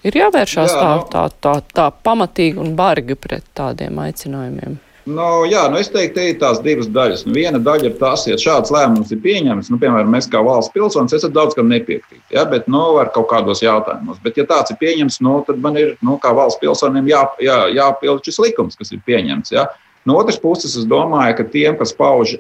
Ir 0.04 0.18
jāvēršās 0.20 0.74
Jā, 0.74 0.80
tā, 0.80 0.96
no... 0.98 1.04
tā, 1.12 1.28
tā, 1.40 1.54
tā 1.72 1.86
pamatīgi 2.04 2.60
un 2.60 2.74
bargi 2.76 3.16
pret 3.16 3.46
tādiem 3.56 4.02
aicinājumiem. 4.04 4.82
Nu, 5.04 5.44
jā, 5.52 5.66
nu 5.68 5.82
es 5.82 5.90
teiktu, 5.92 6.16
ka 6.16 6.26
ir 6.32 6.38
tās 6.40 6.62
divas 6.64 6.88
daļas. 6.88 7.26
Nu, 7.28 7.34
viena 7.36 7.60
daļa 7.60 7.90
ir 7.90 7.96
tas, 8.00 8.24
ja 8.30 8.38
šāds 8.40 8.72
lēmums 8.72 9.12
ir 9.12 9.20
pieņemts, 9.24 9.68
nu, 9.74 9.80
piemēram, 9.82 10.12
mēs 10.14 10.30
kā 10.32 10.40
valsts 10.46 10.72
pilsonis, 10.72 11.16
es 11.18 11.26
daudz 11.36 11.58
kam 11.58 11.68
nepiekrītu, 11.72 12.22
ja, 12.32 12.46
bet 12.48 12.70
nu, 12.72 12.82
ar 13.02 13.12
kaut 13.12 13.28
kādos 13.34 13.60
jautājumos. 13.66 14.22
Bet, 14.24 14.40
ja 14.40 14.48
tāds 14.48 14.72
ir 14.72 14.80
pieņemts, 14.80 15.20
nu, 15.28 15.42
tad 15.48 15.60
man 15.64 15.76
ir 15.80 15.98
nu, 16.00 16.16
kā 16.24 16.32
valsts 16.36 16.62
pilsonim 16.64 17.10
jā, 17.12 17.26
jā, 17.44 17.58
jāpild 17.76 18.24
šis 18.24 18.40
likums, 18.46 18.80
kas 18.80 18.96
ir 18.96 19.04
pieņemts. 19.04 19.52
Ja. 19.58 19.68
No 20.08 20.16
otras 20.20 20.40
puses, 20.40 20.78
es 20.80 20.88
domāju, 20.88 21.36
ka 21.36 21.50
tiem, 21.52 21.76
kas 21.80 21.92
pauž 21.96 22.38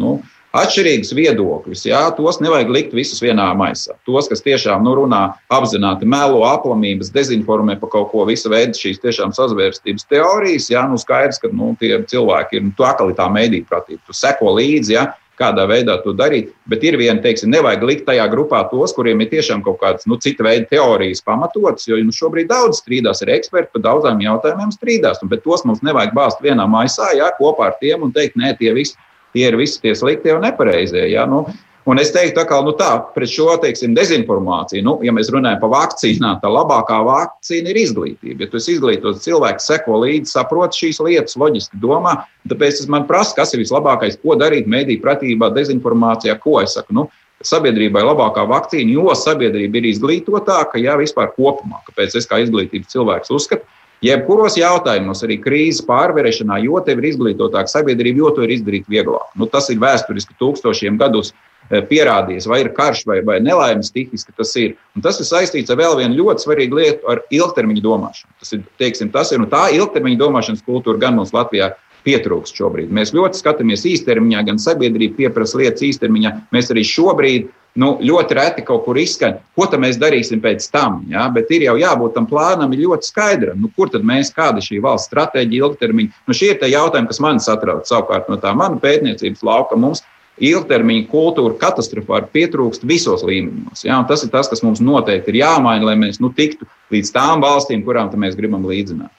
nu, 0.00 0.16
atšķirīgus 0.60 1.12
viedokļus. 1.16 1.84
Jā, 1.88 2.02
tos 2.16 2.40
nevajag 2.42 2.72
likt 2.72 2.96
visus 2.96 3.22
vienā 3.24 3.48
maisā. 3.58 3.96
Tos, 4.08 4.30
kas 4.30 4.44
tiešām 4.44 4.84
nu, 4.86 4.94
runā 4.98 5.22
apzināti, 5.52 6.08
melo, 6.08 6.42
aplamības, 6.48 7.12
dezinformē 7.14 7.78
par 7.80 7.92
kaut 7.92 8.10
ko, 8.14 8.24
visu 8.28 8.52
veidu 8.52 8.78
šīs 8.78 9.02
tiešām 9.04 9.34
sazvērstības 9.36 10.08
teorijas, 10.10 10.70
jā, 10.72 10.86
nu 10.90 10.98
skaidrs, 11.00 11.40
ka 11.42 11.52
nu, 11.52 11.74
tie 11.80 11.98
cilvēki 12.08 12.60
ir 12.60 12.66
nu, 12.70 12.74
tā 12.78 12.94
kā 12.98 13.08
tā 13.16 13.30
mēdīja 13.32 13.68
pratība. 13.70 14.02
Tu 14.06 14.16
seko 14.16 14.56
līdzi, 14.58 14.96
jā, 14.96 15.06
kādā 15.36 15.66
veidā 15.68 15.98
to 16.02 16.14
darīt. 16.16 16.52
Bet 16.70 16.84
ir 16.86 16.96
viena, 17.00 17.20
teiksim, 17.22 17.50
nevajag 17.52 17.84
likt 17.86 18.06
tajā 18.08 18.24
grupā 18.32 18.62
tos, 18.70 18.94
kuriem 18.96 19.20
ir 19.22 19.30
tiešām 19.32 19.62
kaut 19.66 19.78
kādas 19.82 20.08
nu, 20.08 20.18
cita 20.22 20.46
veida 20.46 20.68
teorijas 20.70 21.22
pamatotas, 21.26 21.86
jo 21.88 21.98
nu, 22.00 22.14
šobrīd 22.14 22.48
daudz 22.52 22.80
strīdās, 22.82 23.22
ir 23.24 23.34
eksperti 23.36 23.74
par 23.74 23.84
daudzām 23.90 24.22
jautājumiem 24.24 24.72
strīdās. 24.74 25.20
Un, 25.22 25.32
bet 25.32 25.44
tos 25.44 25.66
mums 25.68 25.84
nevajag 25.86 26.16
bāzt 26.16 26.40
vienā 26.44 26.68
maisā, 26.70 27.12
jā, 27.18 27.28
kopā 27.40 27.70
ar 27.70 27.76
tiem 27.82 28.06
un 28.08 28.14
teikt, 28.16 28.38
nē, 28.40 28.54
tie 28.60 28.72
visi 28.76 28.96
tie 29.36 29.50
ir 29.52 29.60
visi 29.60 29.82
tie 29.84 29.94
sliktie 29.94 30.34
un 30.34 30.44
nepareizie. 30.48 31.04
Ja? 31.12 31.28
Nu, 31.28 31.44
Un 31.86 32.00
es 32.02 32.08
teiktu, 32.10 32.42
ka 32.50 32.56
nu 32.66 32.72
tā, 32.74 32.88
pret 33.14 33.30
šo 33.30 33.52
teiksim, 33.62 33.92
dezinformāciju, 33.94 34.82
nu, 34.82 34.94
ja 35.06 35.12
mēs 35.14 35.28
runājam 35.30 35.60
par 35.60 35.70
vakcīnām, 35.70 36.40
tā 36.42 36.50
labākā 36.50 36.96
vakcīna 37.06 37.70
ir 37.70 37.78
izglītība. 37.78 38.42
Ja 38.42 38.48
tu 38.50 38.58
esi 38.58 38.74
izglītots 38.74 39.22
cilvēks, 39.22 39.68
seko 39.70 40.00
līdzi, 40.02 40.32
saprot 40.32 40.74
šīs 40.74 40.98
lietas, 41.06 41.36
loģiski 41.38 41.78
domā, 41.78 42.16
tāpēc 42.50 42.82
es 42.82 42.90
man 42.90 43.06
prasu, 43.06 43.36
kas 43.38 43.54
ir 43.54 43.62
vislabākais, 43.62 44.18
ko 44.18 44.34
darīt 44.40 44.66
mediju 44.66 45.04
pratībā, 45.04 45.52
dezinformācijā, 45.54 46.34
ko 46.42 46.58
es 46.64 46.74
saku. 46.74 46.96
Nu, 46.98 47.06
Sabiedrībai 47.46 48.00
labākā 48.00 48.46
vakcīna, 48.48 48.94
jo 48.96 49.12
sabiedrība 49.14 49.76
ir 49.78 49.90
izglītotāka, 49.92 50.80
ja 50.80 50.96
vispār 50.98 51.28
kopumā. 51.36 51.82
Kāpēc 51.86 52.16
es 52.18 52.26
kā 52.26 52.40
izglītības 52.42 52.96
cilvēks 52.96 53.30
uzskatu, 53.36 53.68
Jebkuros 54.04 54.58
jautājumos, 54.60 55.22
arī 55.24 55.38
krīzes 55.40 55.84
pārvarēšanā, 55.88 56.58
jo 56.66 56.80
tev 56.84 57.00
ir 57.00 57.08
izglītotāka 57.14 57.72
sabiedrība, 57.72 58.20
jo 58.20 58.32
to 58.36 58.44
ir 58.44 58.52
izdarīt 58.58 58.90
vieglāk. 58.92 59.30
Nu, 59.40 59.48
tas 59.48 59.70
ir 59.72 59.80
vēsturiski 59.80 60.36
tūkstošiem 60.36 60.98
gadus 61.00 61.32
eh, 61.32 61.80
pierādījies, 61.80 62.48
vai 62.50 62.60
ir 62.66 62.74
karš 62.76 63.06
vai, 63.08 63.22
vai 63.24 63.38
nelaimes 63.40 63.88
tipiski 63.94 64.36
tas 64.36 64.52
ir. 64.60 64.76
Un 64.92 65.04
tas 65.06 65.16
ir 65.22 65.28
saistīts 65.28 65.72
ar 65.72 65.80
vēl 65.80 65.96
vienu 66.02 66.20
ļoti 66.20 66.44
svarīgu 66.44 66.80
lietu, 66.80 67.08
ar 67.08 67.24
ilgtermiņa 67.32 67.84
domāšanu. 67.88 68.36
Tas 68.44 68.52
ir, 68.52 68.66
teiksim, 68.82 69.12
tas 69.16 69.32
ir 69.32 69.48
tā 69.52 69.64
ilgtermiņa 69.78 70.20
domāšanas 70.20 70.64
kultūra 70.68 71.00
gan 71.06 71.16
mums 71.16 71.32
Latvijā. 71.36 71.72
Pietrūkst 72.06 72.54
šobrīd. 72.54 72.92
Mēs 72.94 73.10
ļoti 73.16 73.40
skatāmies 73.40 73.82
īstermiņā, 73.90 74.44
gan 74.46 74.60
sabiedrība 74.62 75.24
pieprasa 75.24 75.58
lietas 75.58 75.82
īstermiņā. 75.88 76.30
Mēs 76.54 76.68
arī 76.70 76.84
šobrīd 76.86 77.48
nu, 77.80 77.92
ļoti 78.00 78.36
reti 78.36 78.64
kaut 78.66 78.84
kur 78.86 78.98
izskan, 79.00 79.38
ko 79.56 79.68
mēs 79.80 80.00
darīsim 80.00 80.40
pēc 80.42 80.68
tam. 80.72 81.02
Ja? 81.12 81.26
Bet 81.32 81.50
ir 81.54 81.66
jau 81.68 81.76
jābūt 81.80 82.16
tam 82.16 82.26
plānam 82.28 82.72
ļoti 82.72 83.10
skaidram, 83.10 83.60
nu, 83.60 83.70
kur 83.76 83.92
tad 83.92 84.06
mēs, 84.06 84.32
kāda 84.34 84.62
ir 84.62 84.66
šī 84.66 84.80
valsts 84.84 85.10
stratēģija 85.10 85.68
ilgtermiņa. 85.68 86.24
Nu, 86.26 86.36
šie 86.36 86.52
ir 86.54 86.60
tie 86.60 86.72
jautājumi, 86.72 87.10
kas 87.10 87.22
man 87.22 87.40
satrauc 87.42 87.88
savukārt 87.88 88.30
no 88.32 88.40
tā 88.40 88.54
mana 88.56 88.80
pētniecības 88.82 89.44
lauka. 89.46 89.78
Mums 89.80 90.02
ilgtermiņa 90.36 91.06
kultūra 91.12 91.56
katastrofāli 91.60 92.28
pietrūkst 92.34 92.84
visos 92.88 93.24
līmeņos. 93.26 93.84
Ja? 93.88 94.00
Tas 94.08 94.24
ir 94.24 94.32
tas, 94.32 94.50
kas 94.52 94.64
mums 94.64 94.82
noteikti 94.84 95.32
ir 95.32 95.42
jāmaina, 95.44 95.90
lai 95.90 95.96
mēs 96.00 96.20
nu, 96.20 96.32
tiktu 96.32 96.68
līdz 96.92 97.12
tām 97.14 97.44
valstīm, 97.44 97.84
kurām 97.86 98.12
mēs 98.20 98.36
gribam 98.38 98.66
līdzināt. 98.68 99.12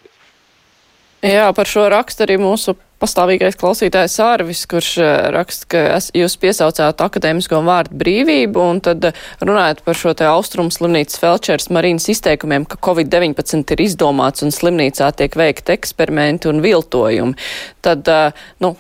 Jā, 1.26 1.50
par 1.58 1.66
šo 1.66 1.88
rakstu 1.90 2.28
arī 2.28 2.38
mūsu 2.38 2.76
pastāvīgais 3.02 3.58
klausītājs 3.60 4.18
Ārvis, 4.24 4.64
kurš 4.70 4.92
eh, 5.04 5.12
raksta, 5.34 5.70
ka 5.74 5.84
es, 5.98 6.10
jūs 6.18 6.38
piesaucāt 6.42 7.02
akadēmisko 7.04 7.62
vārdu 7.66 7.98
brīvību, 8.02 8.64
un 8.74 8.82
tad 8.86 9.10
eh, 9.10 9.20
runājot 9.44 9.84
par 9.86 10.00
šo 10.00 10.14
te 10.18 10.28
austrumu 10.30 10.74
slimnīcas 10.74 11.20
Felčers 11.22 11.70
Marīnas 11.74 12.10
izteikumiem, 12.14 12.66
ka 12.70 12.80
Covid-19 12.88 13.76
ir 13.76 13.86
izdomāts 13.86 14.46
un 14.46 14.54
slimnīcā 14.56 15.12
tiek 15.18 15.38
veikti 15.38 15.76
eksperimenti 15.78 16.50
un 16.52 16.64
viltojumi, 16.66 17.38
tad, 17.86 18.10
eh, 18.10 18.48
nu, 18.64 18.74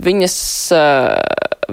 viņas, 0.00 0.36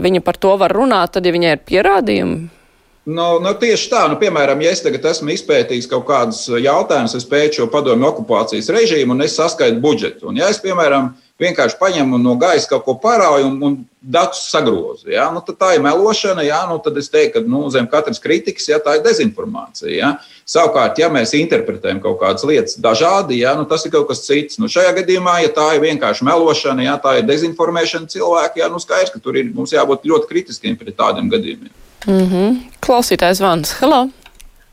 viņa 0.03 0.21
par 0.25 0.35
to 0.35 0.57
var 0.59 0.73
runāt, 0.75 1.13
tad, 1.15 1.23
ja 1.23 1.31
viņai 1.31 1.53
ir 1.55 1.61
pierādījumi. 1.63 2.64
Nu, 3.05 3.25
nu, 3.37 3.51
tieši 3.61 3.89
tā, 3.91 3.99
nu, 4.09 4.15
piemēram, 4.17 4.63
ja 4.65 4.71
es 4.73 4.81
tagad 4.81 5.03
esmu 5.11 5.29
izpētījis 5.35 5.85
kaut 5.91 6.07
kādus 6.07 6.47
jautājumus, 6.49 7.13
es 7.13 7.27
pētīju 7.29 7.59
šo 7.59 7.67
padomju 7.69 8.07
okupācijas 8.07 8.71
režīmu 8.73 9.13
un 9.13 9.21
es 9.21 9.35
saskaitu 9.37 9.77
budžetu. 9.83 10.31
Un, 10.31 10.39
ja 10.41 10.49
es, 10.49 10.57
piemēram, 10.63 11.11
vienkārši 11.41 11.77
paņemu 11.77 12.17
no 12.23 12.33
gaisa 12.41 12.71
kaut 12.71 12.85
ko 12.87 12.95
parauju 13.03 13.45
un, 13.51 13.59
un 13.67 13.75
datus 14.01 14.47
sagrozu, 14.49 15.11
ja? 15.13 15.27
nu, 15.35 15.43
tad 15.45 15.59
tā 15.61 15.69
ir 15.75 15.83
melošana. 15.85 16.47
Ja? 16.47 16.63
Nu, 16.69 16.79
tad 16.81 16.97
es 16.97 17.11
teiktu, 17.13 17.43
ka 17.43 17.51
nu, 17.51 17.61
zem 17.69 17.85
katras 17.91 18.23
kritikas 18.23 18.71
ja, 18.71 18.81
tā 18.81 18.97
ir 18.97 19.05
dezinformācija. 19.05 19.93
Ja? 19.93 20.11
Savukārt, 20.49 20.97
ja 20.97 21.11
mēs 21.13 21.37
interpretējam 21.37 22.01
kaut 22.01 22.17
kādas 22.25 22.45
lietas 22.49 22.81
dažādi, 22.81 23.43
ja, 23.43 23.53
nu, 23.53 23.69
tas 23.69 23.85
ir 23.85 23.93
kaut 23.93 24.09
kas 24.09 24.25
cits. 24.25 24.57
Nu, 24.57 24.71
šajā 24.71 24.97
gadījumā, 25.03 25.39
ja 25.45 25.53
tā 25.53 25.71
ir 25.77 25.85
vienkārši 25.85 26.25
melošana, 26.25 26.89
ja 26.89 26.97
tā 27.01 27.19
ir 27.19 27.29
dezinformēšana 27.29 28.09
cilvēki, 28.17 28.65
ja, 28.65 28.73
nu, 28.73 28.81
skaidrs, 28.81 29.13
ka 29.13 29.21
tur 29.21 29.37
ir 29.37 29.53
mums 29.53 29.77
jābūt 29.77 30.09
ļoti 30.09 30.33
kritiskiem 30.33 30.77
pret 30.81 30.97
tādiem 30.97 31.29
gadījumiem. 31.33 31.73
Mm 32.07 32.25
-hmm. 32.29 32.49
Klausītājs 32.85 33.41
Vans, 33.41 33.79
hello! 33.81 34.07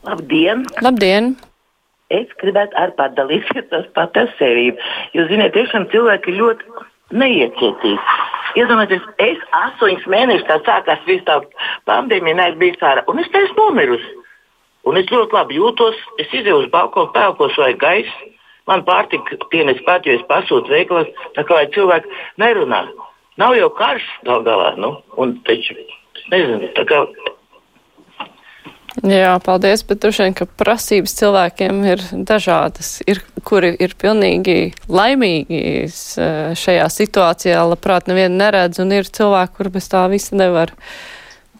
Labdien! 0.03 0.65
Labdien! 0.81 1.35
Es 2.09 2.27
gribētu 2.41 2.77
arī 2.77 2.93
padalīties 2.97 3.71
ar 3.71 4.27
sevi. 4.37 4.65
Jūs 5.13 5.31
zināt, 5.31 5.55
tiešām 5.55 5.87
cilvēki 5.93 6.35
ļoti 6.41 6.63
neiecietīgi. 7.21 7.99
Iedomājieties, 8.55 9.07
es 9.17 9.39
astoņus 9.61 10.05
mēnešus, 10.15 10.45
kad 10.47 10.61
sākās 10.67 11.01
viss 11.07 11.25
tā 11.25 11.39
pandēmija, 11.89 12.35
neesmu 12.35 12.59
bijis 12.59 12.85
ārā, 12.91 13.03
un 13.07 13.19
es 13.19 13.31
teicu, 13.33 13.53
nomirusi. 13.57 14.13
Un 14.83 14.97
es 14.97 15.05
ļoti 15.05 15.33
labi 15.33 15.57
jūtos, 15.57 15.95
es 16.17 16.33
izdevu 16.33 16.59
uz 16.59 16.69
balkonu, 16.69 17.11
pelkos 17.17 17.57
vai 17.57 17.73
gaisu. 17.73 18.29
Man 18.67 18.85
pārtika 18.85 19.37
pienes 19.49 19.81
pat, 19.85 20.05
jo 20.05 20.13
es 20.13 20.29
pasūtu 20.29 20.69
veikalos, 20.69 21.09
tā 21.33 21.43
kā 21.43 21.53
lai 21.53 21.67
cilvēki 21.73 22.07
nerunā. 22.37 22.85
Nav 23.37 23.57
jau 23.57 23.69
karš 23.69 24.05
gal 24.23 24.45
galā, 24.45 24.77
nu, 24.77 24.95
un 25.17 25.39
taču 25.49 25.73
nezinu, 26.31 26.69
tā 26.77 26.85
kā. 26.89 27.05
Jā, 29.01 29.31
paldies, 29.41 29.81
bet 29.89 30.03
droši 30.03 30.27
vien, 30.27 30.35
ka 30.37 30.45
prasības 30.45 31.15
cilvēkiem 31.17 31.79
ir 31.89 32.03
dažādas. 32.29 32.99
Ir, 33.09 33.23
kuri 33.41 33.71
ir 33.81 33.95
pilnīgi 33.97 34.75
laimīgi 34.85 35.89
šajā 36.61 36.85
situācijā, 36.93 37.63
labprāt 37.71 38.07
nevienu 38.11 38.37
neredz, 38.37 38.77
un 38.83 38.93
ir 38.93 39.09
cilvēki, 39.09 39.55
kur 39.57 39.71
bez 39.73 39.89
tā 39.89 40.05
visa 40.13 40.37
nevar. 40.37 40.75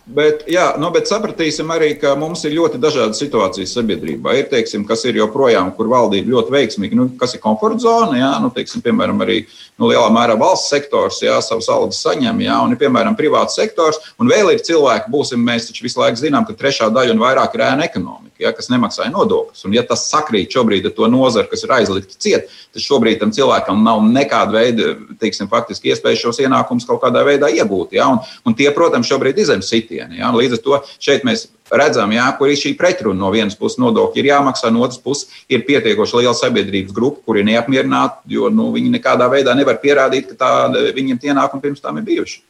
Bet, 0.04 0.42
jā, 0.52 0.66
nu, 0.76 0.90
bet 0.92 1.08
sapratīsim 1.08 1.70
arī, 1.72 1.94
ka 1.96 2.12
mums 2.20 2.42
ir 2.44 2.58
ļoti 2.58 2.80
dažādas 2.84 3.22
situācijas 3.24 3.72
sabiedrībā. 3.78 4.34
Ir, 4.36 4.50
teiksim, 4.52 4.84
kas 4.88 5.06
ir 5.08 5.16
joprojām, 5.16 5.70
kur 5.78 5.88
valdība 5.88 6.34
ļoti 6.34 6.52
veiksmīgi, 6.52 6.98
nu, 7.00 7.06
kas 7.20 7.38
ir 7.38 7.42
komforta 7.44 7.80
zona, 7.86 8.18
jā, 8.20 8.32
nu, 8.44 8.50
teiksim, 8.52 8.84
piemēram, 8.84 9.24
arī 9.24 9.46
nu, 9.80 9.88
lielā 9.88 10.10
mērā 10.12 10.36
valsts 10.40 10.74
sektors, 10.76 11.22
jā, 11.24 11.38
savas 11.46 11.72
algas 11.72 12.02
saņem, 12.04 12.44
jā, 12.44 12.58
un 12.66 12.76
piemēram, 12.82 13.16
privāts 13.16 13.56
sektors, 13.56 14.02
un 14.20 14.28
vēl 14.28 14.52
ir 14.52 14.66
cilvēki, 14.68 15.12
būsim, 15.14 15.40
mēs 15.40 15.70
taču 15.70 15.88
visu 15.88 16.04
laiku 16.04 16.20
zinām, 16.20 16.44
ka 16.50 16.58
trešā 16.60 16.92
daļa 16.92 17.16
un 17.16 17.24
vairāk 17.24 17.56
ir 17.56 17.64
ēna 17.70 17.88
ekonomika, 17.88 18.33
jā, 18.44 18.54
kas 18.58 18.72
nemaksāja 18.74 19.14
nodokļus. 19.14 19.68
Un, 19.68 19.78
ja 19.78 19.86
tas 19.88 20.08
sakrīt 20.10 20.54
šobrīd 20.54 20.90
ar 20.90 20.96
to 20.98 21.08
nozaru, 21.12 21.52
kas 21.52 21.64
ir 21.64 21.76
aizlikta 21.78 22.18
ciet, 22.18 22.50
tad 22.74 22.84
šobrīd 22.84 23.22
tam 23.22 23.32
cilvēkam 23.36 23.84
nav 23.86 24.02
nekāda 24.10 24.58
veida, 24.58 24.96
teiksim, 25.22 25.52
faktiski 25.52 25.94
iespēja 25.94 26.26
šos 26.26 26.42
ienākumus 26.44 26.90
kaut 26.90 27.04
kādā 27.06 27.24
veidā 27.28 27.52
iegūt, 27.54 27.94
jā, 28.00 28.10
un, 28.10 28.22
un 28.48 28.58
tie, 28.58 28.72
protams, 28.76 29.08
šobrīd 29.10 29.40
izem 29.44 29.62
sit 29.62 29.84
sitieni. 29.84 30.20
Ja? 30.22 30.32
Līdz 30.34 30.58
ar 30.58 30.64
to 30.64 30.80
šeit 31.02 31.26
mēs 31.28 31.48
redzam, 31.74 32.12
ja, 32.14 32.28
kur 32.38 32.52
ir 32.52 32.60
šī 32.60 32.74
pretruna. 32.80 33.20
No 33.20 33.32
vienas 33.34 33.58
puses 33.60 33.80
nodokļi 33.82 34.24
ir 34.24 34.32
jāmaksā, 34.32 34.72
no 34.74 34.84
otras 34.86 35.02
puses 35.02 35.44
ir 35.52 35.66
pietiekoši 35.68 36.22
liela 36.22 36.36
sabiedrības 36.38 36.96
grupa, 36.96 37.24
kur 37.26 37.40
ir 37.40 37.48
neapmierināti, 37.50 38.34
jo 38.38 38.52
nu, 38.54 38.70
viņi 38.76 38.94
nekādā 38.98 39.30
veidā 39.32 39.56
nevar 39.58 39.80
pierādīt, 39.84 40.34
ka 40.34 40.40
tā, 40.40 40.54
viņiem 40.96 41.22
tie 41.22 41.34
ienākumi 41.34 41.64
pirms 41.64 41.84
tam 41.84 42.00
ir 42.00 42.08
bijuši. 42.10 42.42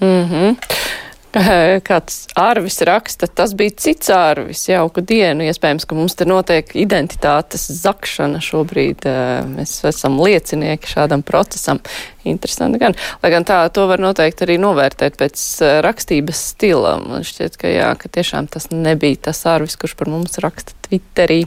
Mm 0.00 0.24
-hmm. 0.30 0.56
Kāds 1.88 2.26
ārvis 2.38 2.78
raksta, 2.86 3.28
tas 3.28 3.52
bija 3.58 3.74
cits 3.76 4.10
ārvis, 4.14 4.62
jauka 4.70 5.02
dienu. 5.04 5.44
Iespējams, 5.46 5.86
ka 5.88 5.96
mums 5.98 6.16
te 6.16 6.26
notiek 6.28 6.70
identitātes 6.78 7.66
zakšana 7.82 8.40
šobrīd. 8.44 9.06
Mēs 9.52 9.78
esam 9.90 10.18
liecinieki 10.22 10.90
šādam 10.90 11.24
procesam. 11.26 11.82
Interesanti 12.26 12.80
gan. 12.82 12.96
Lai 13.22 13.32
gan 13.34 13.46
tā, 13.46 13.58
to 13.74 13.84
var 13.90 14.02
noteikti 14.02 14.46
arī 14.46 14.58
novērtēt 14.62 15.18
pēc 15.20 15.46
rakstības 15.86 16.44
stila. 16.52 16.96
Man 17.04 17.26
šķiet, 17.26 17.58
ka 17.60 17.70
jā, 17.70 17.90
ka 18.00 18.10
tiešām 18.18 18.48
tas 18.52 18.70
nebija 18.72 19.26
tas 19.28 19.44
ārvis, 19.50 19.78
kurš 19.80 19.96
par 19.98 20.10
mums 20.12 20.40
raksta 20.42 20.78
Twitterī. 20.88 21.44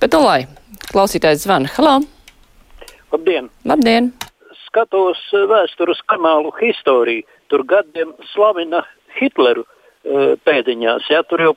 Bet, 0.00 0.12
nu, 0.16 0.24
lai 0.26 0.42
klausītājs 0.90 1.44
zvana. 1.46 1.70
Halo! 1.76 2.00
Labdien! 3.10 3.50
Labdien! 3.66 4.12
Skatos 4.66 5.18
vēstures 5.50 5.98
kanālu 6.10 6.52
Historiju. 6.60 7.26
Tur 7.50 7.64
gadiem 7.66 8.12
slavina 8.30 8.84
Hitleru 9.18 9.64
uh, 9.64 10.36
pēdiņās. 10.46 11.08
Ja, 11.12 11.22
tur 11.28 11.42
jau 11.44 11.52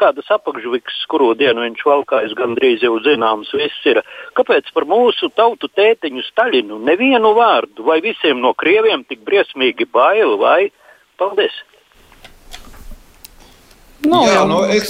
kādas 0.00 0.28
apakšviks, 0.34 1.02
kuru 1.10 1.32
dienu 1.38 1.64
viņš 1.66 1.86
valkājas, 1.86 2.36
gandrīz 2.38 2.84
jau 2.86 2.96
zināms, 3.04 3.52
viss 3.56 3.88
ir. 3.90 4.02
Kāpēc 4.38 4.70
par 4.76 4.86
mūsu 4.90 5.32
tautu 5.36 5.70
tētiņu 5.72 6.24
Staļinu 6.28 6.80
nevienu 6.86 7.34
vārdu, 7.38 7.84
vai 7.88 8.00
visiem 8.04 8.40
no 8.42 8.54
krieviem 8.54 9.04
tik 9.08 9.24
briesmīgi 9.26 9.88
bail, 9.90 10.38
vai 10.40 10.70
paldies? 11.20 11.58
No, 14.06 14.24
Jā, 14.24 14.46
nu, 14.48 14.64
es... 14.72 14.88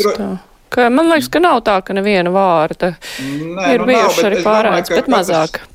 Ka, 0.70 0.86
man 0.86 1.08
liekas, 1.10 1.26
ka 1.34 1.40
nav 1.42 1.64
tā, 1.66 1.80
ka 1.82 1.96
neviena 1.96 2.30
vārda 2.30 2.92
Nē, 3.18 3.72
ir 3.74 3.82
nu, 3.82 3.88
bijuši 3.88 4.22
nav, 4.22 4.26
arī 4.28 4.42
pārāds, 4.44 4.92
bet 4.94 5.10
mazāk. 5.10 5.56
Katrs 5.58 5.69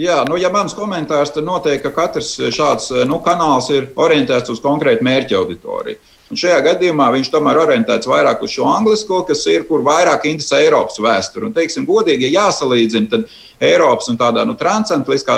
Jā, 0.00 0.22
nu, 0.28 0.38
ja 0.40 0.48
mans 0.52 0.72
komentārs, 0.72 1.32
tad 1.34 1.44
noteikti, 1.44 1.82
ka 1.84 1.90
katrs 1.92 2.30
šāds 2.54 2.88
nu, 3.08 3.18
kanāls 3.24 3.68
ir 3.74 3.90
orientēts 4.00 4.52
uz 4.54 4.62
konkrētu 4.64 5.04
mērķa 5.04 5.36
auditoriju. 5.36 6.00
Un 6.30 6.38
šajā 6.38 6.60
gadījumā 6.62 7.08
viņš 7.10 7.28
tomēr 7.32 7.58
orientēts 7.58 8.08
vairāk 8.08 8.44
uz 8.46 8.54
šo 8.54 8.68
anglisko, 8.70 9.24
kas 9.28 9.42
ir, 9.50 9.66
kur 9.68 9.82
vairāk 9.84 10.28
interesē 10.30 10.62
Eiropas 10.62 11.00
vēsturi. 11.02 11.48
Un, 11.48 11.54
teiksim, 11.56 11.88
godīgi, 11.88 12.28
ja 12.28 12.44
jāsalīdzina, 12.46 13.10
tad 13.10 13.26
Eiropas 13.60 14.08
un 14.08 14.16
tādā 14.16 14.46
nu, 14.48 14.54
transatlantiskā 14.56 15.34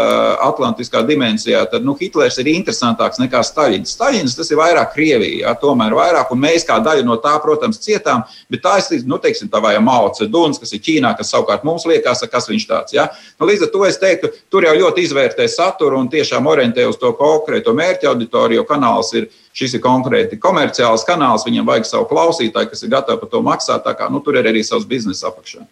atlantiskā 0.46 1.00
dimensijā, 1.06 1.64
tad 1.70 1.82
nu, 1.82 1.96
Hitlers 1.98 2.38
ir 2.38 2.52
interesantāks 2.52 3.18
nekā 3.18 3.40
Staļins. 3.42 3.96
Staļins 3.96 4.36
tas 4.38 4.52
ir 4.52 4.60
vairāk 4.60 4.92
Krievija, 4.94 5.48
jā, 5.48 5.54
tomēr 5.58 5.96
vairāk, 5.98 6.30
un 6.30 6.42
mēs 6.44 6.66
kā 6.68 6.78
daļa 6.84 7.02
no 7.08 7.16
tā, 7.22 7.34
protams, 7.42 7.80
cietām, 7.82 8.22
bet 8.52 8.62
tā 8.62 8.76
ir, 8.78 9.02
nu, 9.10 9.18
teiksim, 9.22 9.50
tā 9.50 9.58
vai 9.64 9.74
Mao 9.82 10.12
Ceduns, 10.14 10.62
kas 10.62 10.70
ir 10.76 10.84
Ķīnā, 10.86 11.16
kas 11.18 11.34
savukārt 11.34 11.66
mums 11.66 11.86
liekas, 11.90 12.22
kas 12.30 12.46
viņš 12.52 12.68
tāds. 12.70 12.94
Jā. 12.94 13.08
Nu, 13.40 13.50
līdz 13.50 13.66
ar 13.66 13.74
to 13.74 13.84
es 13.90 13.98
teiktu, 13.98 14.30
tur 14.52 14.68
jau 14.68 14.78
ļoti 14.78 15.02
izvērtē 15.08 15.48
saturu 15.50 15.98
un 15.98 16.10
tiešām 16.12 16.46
orientē 16.46 16.86
uz 16.86 17.00
to 17.02 17.10
konkrēto 17.18 17.74
mērķa 17.74 18.12
auditoriju, 18.14 18.62
jo 18.62 18.68
kanāls 18.70 19.10
ir 19.18 19.32
šis 19.52 19.76
ir 19.76 19.82
konkrēti 19.84 20.38
komerciāls 20.40 21.04
kanāls, 21.08 21.46
viņam 21.48 21.68
vajag 21.68 21.90
savu 21.90 22.08
klausītāju, 22.12 22.70
kas 22.70 22.86
ir 22.86 22.94
gatavi 22.94 23.20
par 23.20 23.34
to 23.34 23.44
maksāt. 23.44 23.94
Kā 23.98 24.08
nu, 24.12 24.22
tur 24.24 24.38
ir 24.38 24.48
arī 24.48 24.62
savs 24.66 24.86
biznesa 24.88 25.32
apakšā. 25.32 25.66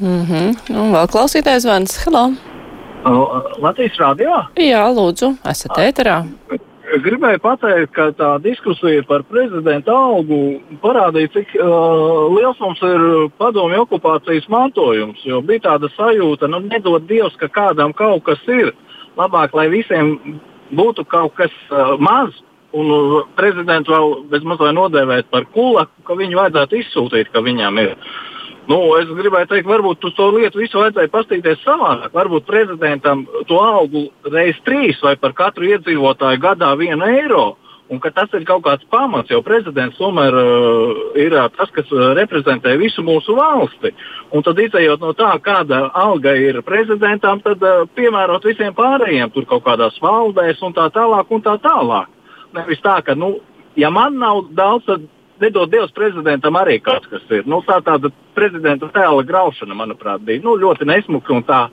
Mm 0.00 0.24
-hmm. 0.26 0.56
Un 0.80 0.92
vēl 0.92 1.06
klausītājs 1.12 1.66
zvans. 1.66 2.04
Hello! 2.04 2.32
Latvijas 3.58 3.96
radio? 3.98 4.30
Jā, 4.56 4.84
lūdzu, 4.94 5.34
esat 5.50 5.78
ēterā. 5.78 6.22
Gribēju 7.02 7.38
pateikt, 7.38 7.92
ka 7.92 8.10
tā 8.12 8.42
diskusija 8.42 9.02
par 9.08 9.22
prezidenta 9.22 9.92
algu 9.92 10.60
parādīja, 10.82 11.32
cik 11.32 11.54
uh, 11.56 12.36
liels 12.36 12.60
mums 12.60 12.82
ir 12.82 13.30
padomju 13.38 13.80
okupācijas 13.80 14.48
mantojums. 14.48 15.24
Jo 15.24 15.40
bija 15.40 15.60
tāda 15.60 15.88
sajūta, 15.96 16.48
nu, 16.48 16.60
nedod 16.60 17.06
Dievs, 17.08 17.36
ka 17.36 17.48
kādam 17.48 17.92
kaut 17.92 18.22
kas 18.24 18.38
ir. 18.46 18.74
Labāk, 19.16 19.54
lai 19.54 19.68
visiem 19.68 20.18
būtu 20.70 21.04
kaut 21.04 21.34
kas 21.34 21.50
uh, 21.70 21.96
mazs, 21.98 22.42
un 22.72 23.24
prezidentu 23.36 23.92
vēl 23.92 24.14
bezmaz 24.32 24.60
vai 24.60 24.72
nodēvēt 24.72 25.28
par 25.30 25.44
kulaku, 25.52 25.92
ka 26.04 26.14
viņu 26.14 26.36
vajadzētu 26.36 26.76
izsūtīt, 26.76 27.32
ka 27.32 27.40
viņam 27.40 27.78
ir. 27.78 27.96
Nu, 28.70 28.78
es 29.00 29.08
gribēju 29.10 29.48
teikt, 29.50 29.66
varbūt 29.66 30.04
uz 30.06 30.14
to 30.14 30.28
lietu 30.36 30.60
visu 30.60 30.78
vajadzēja 30.78 31.10
paskatīties 31.10 31.64
savādāk. 31.64 32.12
Varbūt 32.14 32.46
prezidentam 32.46 33.24
to 33.48 33.58
algu 33.58 34.04
reiz 34.30 34.58
trīs 34.66 35.00
vai 35.02 35.16
par 35.18 35.34
katru 35.34 35.66
iedzīvotāju 35.72 36.42
gadā 36.42 36.70
vienu 36.78 37.08
eiro. 37.10 37.46
Un 37.92 37.98
ka 38.00 38.08
tas 38.14 38.30
ir 38.32 38.46
kaut 38.48 38.62
kāds 38.64 38.86
pamats, 38.88 39.28
jo 39.28 39.42
prezidents 39.44 39.98
tomēr 40.00 40.36
uh, 40.38 40.92
ir 41.18 41.34
uh, 41.34 41.48
tas, 41.52 41.68
kas 41.74 41.90
uh, 41.92 42.12
reprezentē 42.16 42.76
visu 42.80 43.02
mūsu 43.04 43.34
valsti. 43.36 43.90
Un 44.32 44.46
tad, 44.46 44.62
izējot 44.62 45.02
no 45.02 45.10
tā, 45.18 45.32
kāda 45.44 45.90
alga 45.98 46.32
ir 46.38 46.62
prezidentam, 46.64 47.42
tad 47.44 47.60
uh, 47.66 47.82
piemērot 47.98 48.46
visiem 48.48 48.72
pārējiem, 48.78 49.34
tur 49.34 49.44
kaut 49.50 49.66
kādās 49.66 49.98
valdēs 50.00 50.62
un 50.64 50.72
tā 50.78 50.86
tālāk. 50.94 51.34
Un 51.34 51.44
tā 51.44 51.58
tālāk. 51.60 52.08
Nevis 52.56 52.80
tā, 52.84 53.00
ka, 53.04 53.18
nu, 53.18 53.34
ja 53.76 53.90
man 53.92 54.16
nav 54.22 54.46
daudz, 54.56 54.86
tad 54.88 55.04
nedod 55.42 55.70
Dievs 55.72 55.94
prezidentam 55.96 56.56
arī 56.60 56.78
kaut 56.84 57.08
kas 57.10 57.24
ir. 57.34 57.46
Nu, 57.48 57.60
tā 57.66 57.80
tāda 57.84 58.12
prezidenta 58.36 58.88
tēla 58.94 59.24
graušana, 59.28 59.76
manuprāt, 59.78 60.22
bija 60.26 60.44
nu, 60.44 60.56
ļoti 60.60 60.88
nesmuka 60.88 61.34
un 61.36 61.44
tā. 61.48 61.64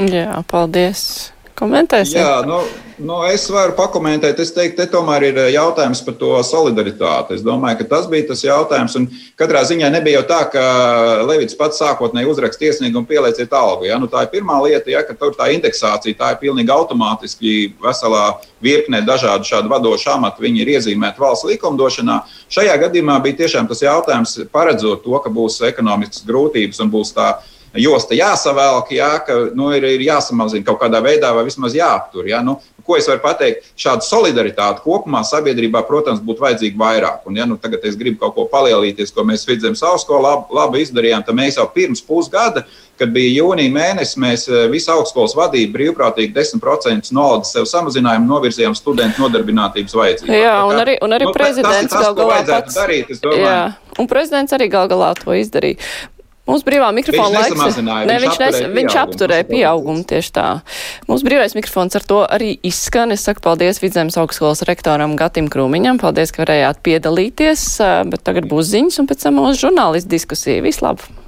Jā, 0.00 0.40
paldies. 0.50 1.32
Komentēsim? 1.58 2.16
Jā, 2.16 2.40
nu, 2.48 2.60
nu 3.04 3.18
es 3.28 3.42
varu 3.52 3.74
pakomentēt. 3.76 4.38
Es 4.40 4.52
teiktu, 4.56 4.78
te 4.78 4.86
tomēr 4.92 5.26
ir 5.28 5.40
eh, 5.42 5.48
jautājums 5.54 6.00
par 6.06 6.16
to 6.20 6.30
solidaritāti. 6.46 7.36
Es 7.36 7.44
domāju, 7.44 7.80
ka 7.80 7.88
tas 7.90 8.06
bija 8.10 8.30
tas 8.30 8.44
jautājums. 8.44 8.96
Un 8.96 9.08
katrā 9.40 9.62
ziņā 9.68 9.90
nebija 9.92 10.20
jau 10.20 10.26
tā, 10.30 10.40
ka 10.54 10.62
Levits 11.28 11.58
pats 11.58 11.82
sākotnēji 11.82 12.30
uzraksta 12.32 12.68
iesniegumu 12.70 13.04
un 13.04 13.10
pielieciet 13.10 13.52
algu. 13.56 13.88
Ja? 13.90 14.00
Nu, 14.00 14.08
tā 14.10 14.24
ir 14.24 14.32
pirmā 14.32 14.56
lieta, 14.64 14.92
ja, 14.92 15.04
ka 15.06 15.16
tur 15.18 15.36
tā 15.36 15.50
indeksācija 15.56 16.16
tā 16.16 16.32
ir 16.34 16.40
pilnīgi 16.44 16.74
automātiski 16.74 17.54
veselā 17.84 18.24
virknē 18.64 19.04
dažādu 19.04 19.48
šādu 19.50 19.72
vadošu 19.72 20.14
amatu. 20.16 20.46
Viņi 20.46 20.64
ir 20.64 20.74
iezīmēti 20.78 21.20
valsts 21.20 21.48
likumdošanā. 21.50 22.22
Šajā 22.52 22.80
gadījumā 22.86 23.20
bija 23.24 23.42
tiešām 23.44 23.68
tas 23.68 23.84
jautājums, 23.84 24.38
paredzot 24.52 25.04
to, 25.04 25.16
ka 25.20 25.32
būs 25.32 25.60
ekonomiskas 25.68 26.24
grūtības 26.28 26.84
un 26.84 26.92
būs 26.92 27.16
tā 27.16 27.34
josta 27.78 28.16
jāsavelk, 28.18 28.90
jā, 28.96 29.12
ka 29.26 29.36
nu, 29.54 29.70
ir, 29.76 29.86
ir 29.94 30.02
jāsamazina 30.08 30.66
kaut 30.66 30.80
kādā 30.82 31.02
veidā, 31.04 31.30
vai 31.36 31.46
vismaz 31.46 31.76
jāaptur. 31.76 32.26
Jā. 32.30 32.42
Nu, 32.46 32.58
ko 32.86 32.98
es 32.98 33.06
varu 33.08 33.22
pateikt? 33.22 33.68
Šāda 33.78 34.02
solidaritāte 34.02 34.82
kopumā 34.82 35.22
sabiedrībā, 35.26 35.84
protams, 35.86 36.22
būtu 36.24 36.42
vajadzīga 36.42 36.80
vairāk. 36.80 37.24
Un, 37.30 37.38
ja 37.38 37.46
nu, 37.46 37.58
tagad 37.60 37.84
es 37.86 37.98
gribu 38.00 38.18
kaut 38.24 38.34
ko 38.34 38.46
palielīties, 38.50 39.14
ko 39.14 39.24
mēs 39.28 39.46
Vidzemes 39.48 39.84
augstskola 39.86 40.34
labi, 40.34 40.56
labi 40.58 40.84
izdarījām, 40.84 41.24
tad 41.26 41.38
mēs 41.38 41.60
jau 41.60 41.68
pirms 41.70 42.02
pusgada, 42.06 42.64
kad 43.00 43.12
bija 43.14 43.30
jūnija 43.38 43.72
mēnesis, 43.72 44.18
mēs 44.20 44.46
eh, 44.50 44.66
visu 44.72 44.92
augstskolas 44.92 45.36
vadību 45.38 45.72
brīvprātīgi 45.78 46.34
10% 46.36 47.14
no 47.16 47.26
algas 47.36 47.54
sev 47.54 47.68
samazinājām, 47.70 48.26
novirzījām 48.28 48.76
studentu 48.76 49.24
nodarbinātības 49.24 49.96
vajadzībām. 49.96 50.36
Jā, 50.36 50.56
un 50.68 50.82
arī, 50.82 50.98
un 51.04 51.16
arī 51.16 51.30
nu, 51.30 51.34
prezidents 51.36 51.94
gal 51.94 52.16
galā 52.18 52.42
pats. 52.48 52.76
Darīt, 52.76 53.14
un 53.98 54.10
prezidents 54.10 54.56
arī 54.56 54.68
gal 54.72 54.90
galā 54.90 55.14
to 55.18 55.36
izdarīja. 55.38 55.80
Mūsu 56.50 56.66
brīvā 56.66 56.90
mikrofona 56.96 57.44
viņš 57.44 57.60
laiks. 57.60 57.78
Ne, 57.86 58.18
viņš, 58.18 58.24
viņš, 58.24 58.40
nes, 58.42 58.58
viņš 58.76 58.98
apturēja 59.04 59.46
pieaugumu 59.50 60.04
tieši 60.10 60.34
tā. 60.36 60.48
Mūsu 61.10 61.28
brīvais 61.28 61.56
mikrofons 61.58 61.98
ar 61.98 62.06
to 62.10 62.20
arī 62.26 62.52
izskan. 62.66 63.14
Es 63.14 63.24
saku 63.28 63.44
paldies 63.46 63.82
Vidzemes 63.82 64.18
augstskolas 64.20 64.64
rektoram 64.68 65.16
Gatim 65.20 65.50
Krūmiņam. 65.52 66.02
Paldies, 66.02 66.34
ka 66.34 66.44
varējāt 66.44 66.82
piedalīties, 66.86 67.66
bet 68.10 68.26
tagad 68.26 68.50
būs 68.50 68.72
ziņas 68.74 69.02
un 69.02 69.10
pēc 69.10 69.26
tam 69.28 69.40
mūsu 69.40 69.66
žurnālistu 69.68 70.16
diskusija. 70.18 70.66
Vislabāk! 70.66 71.19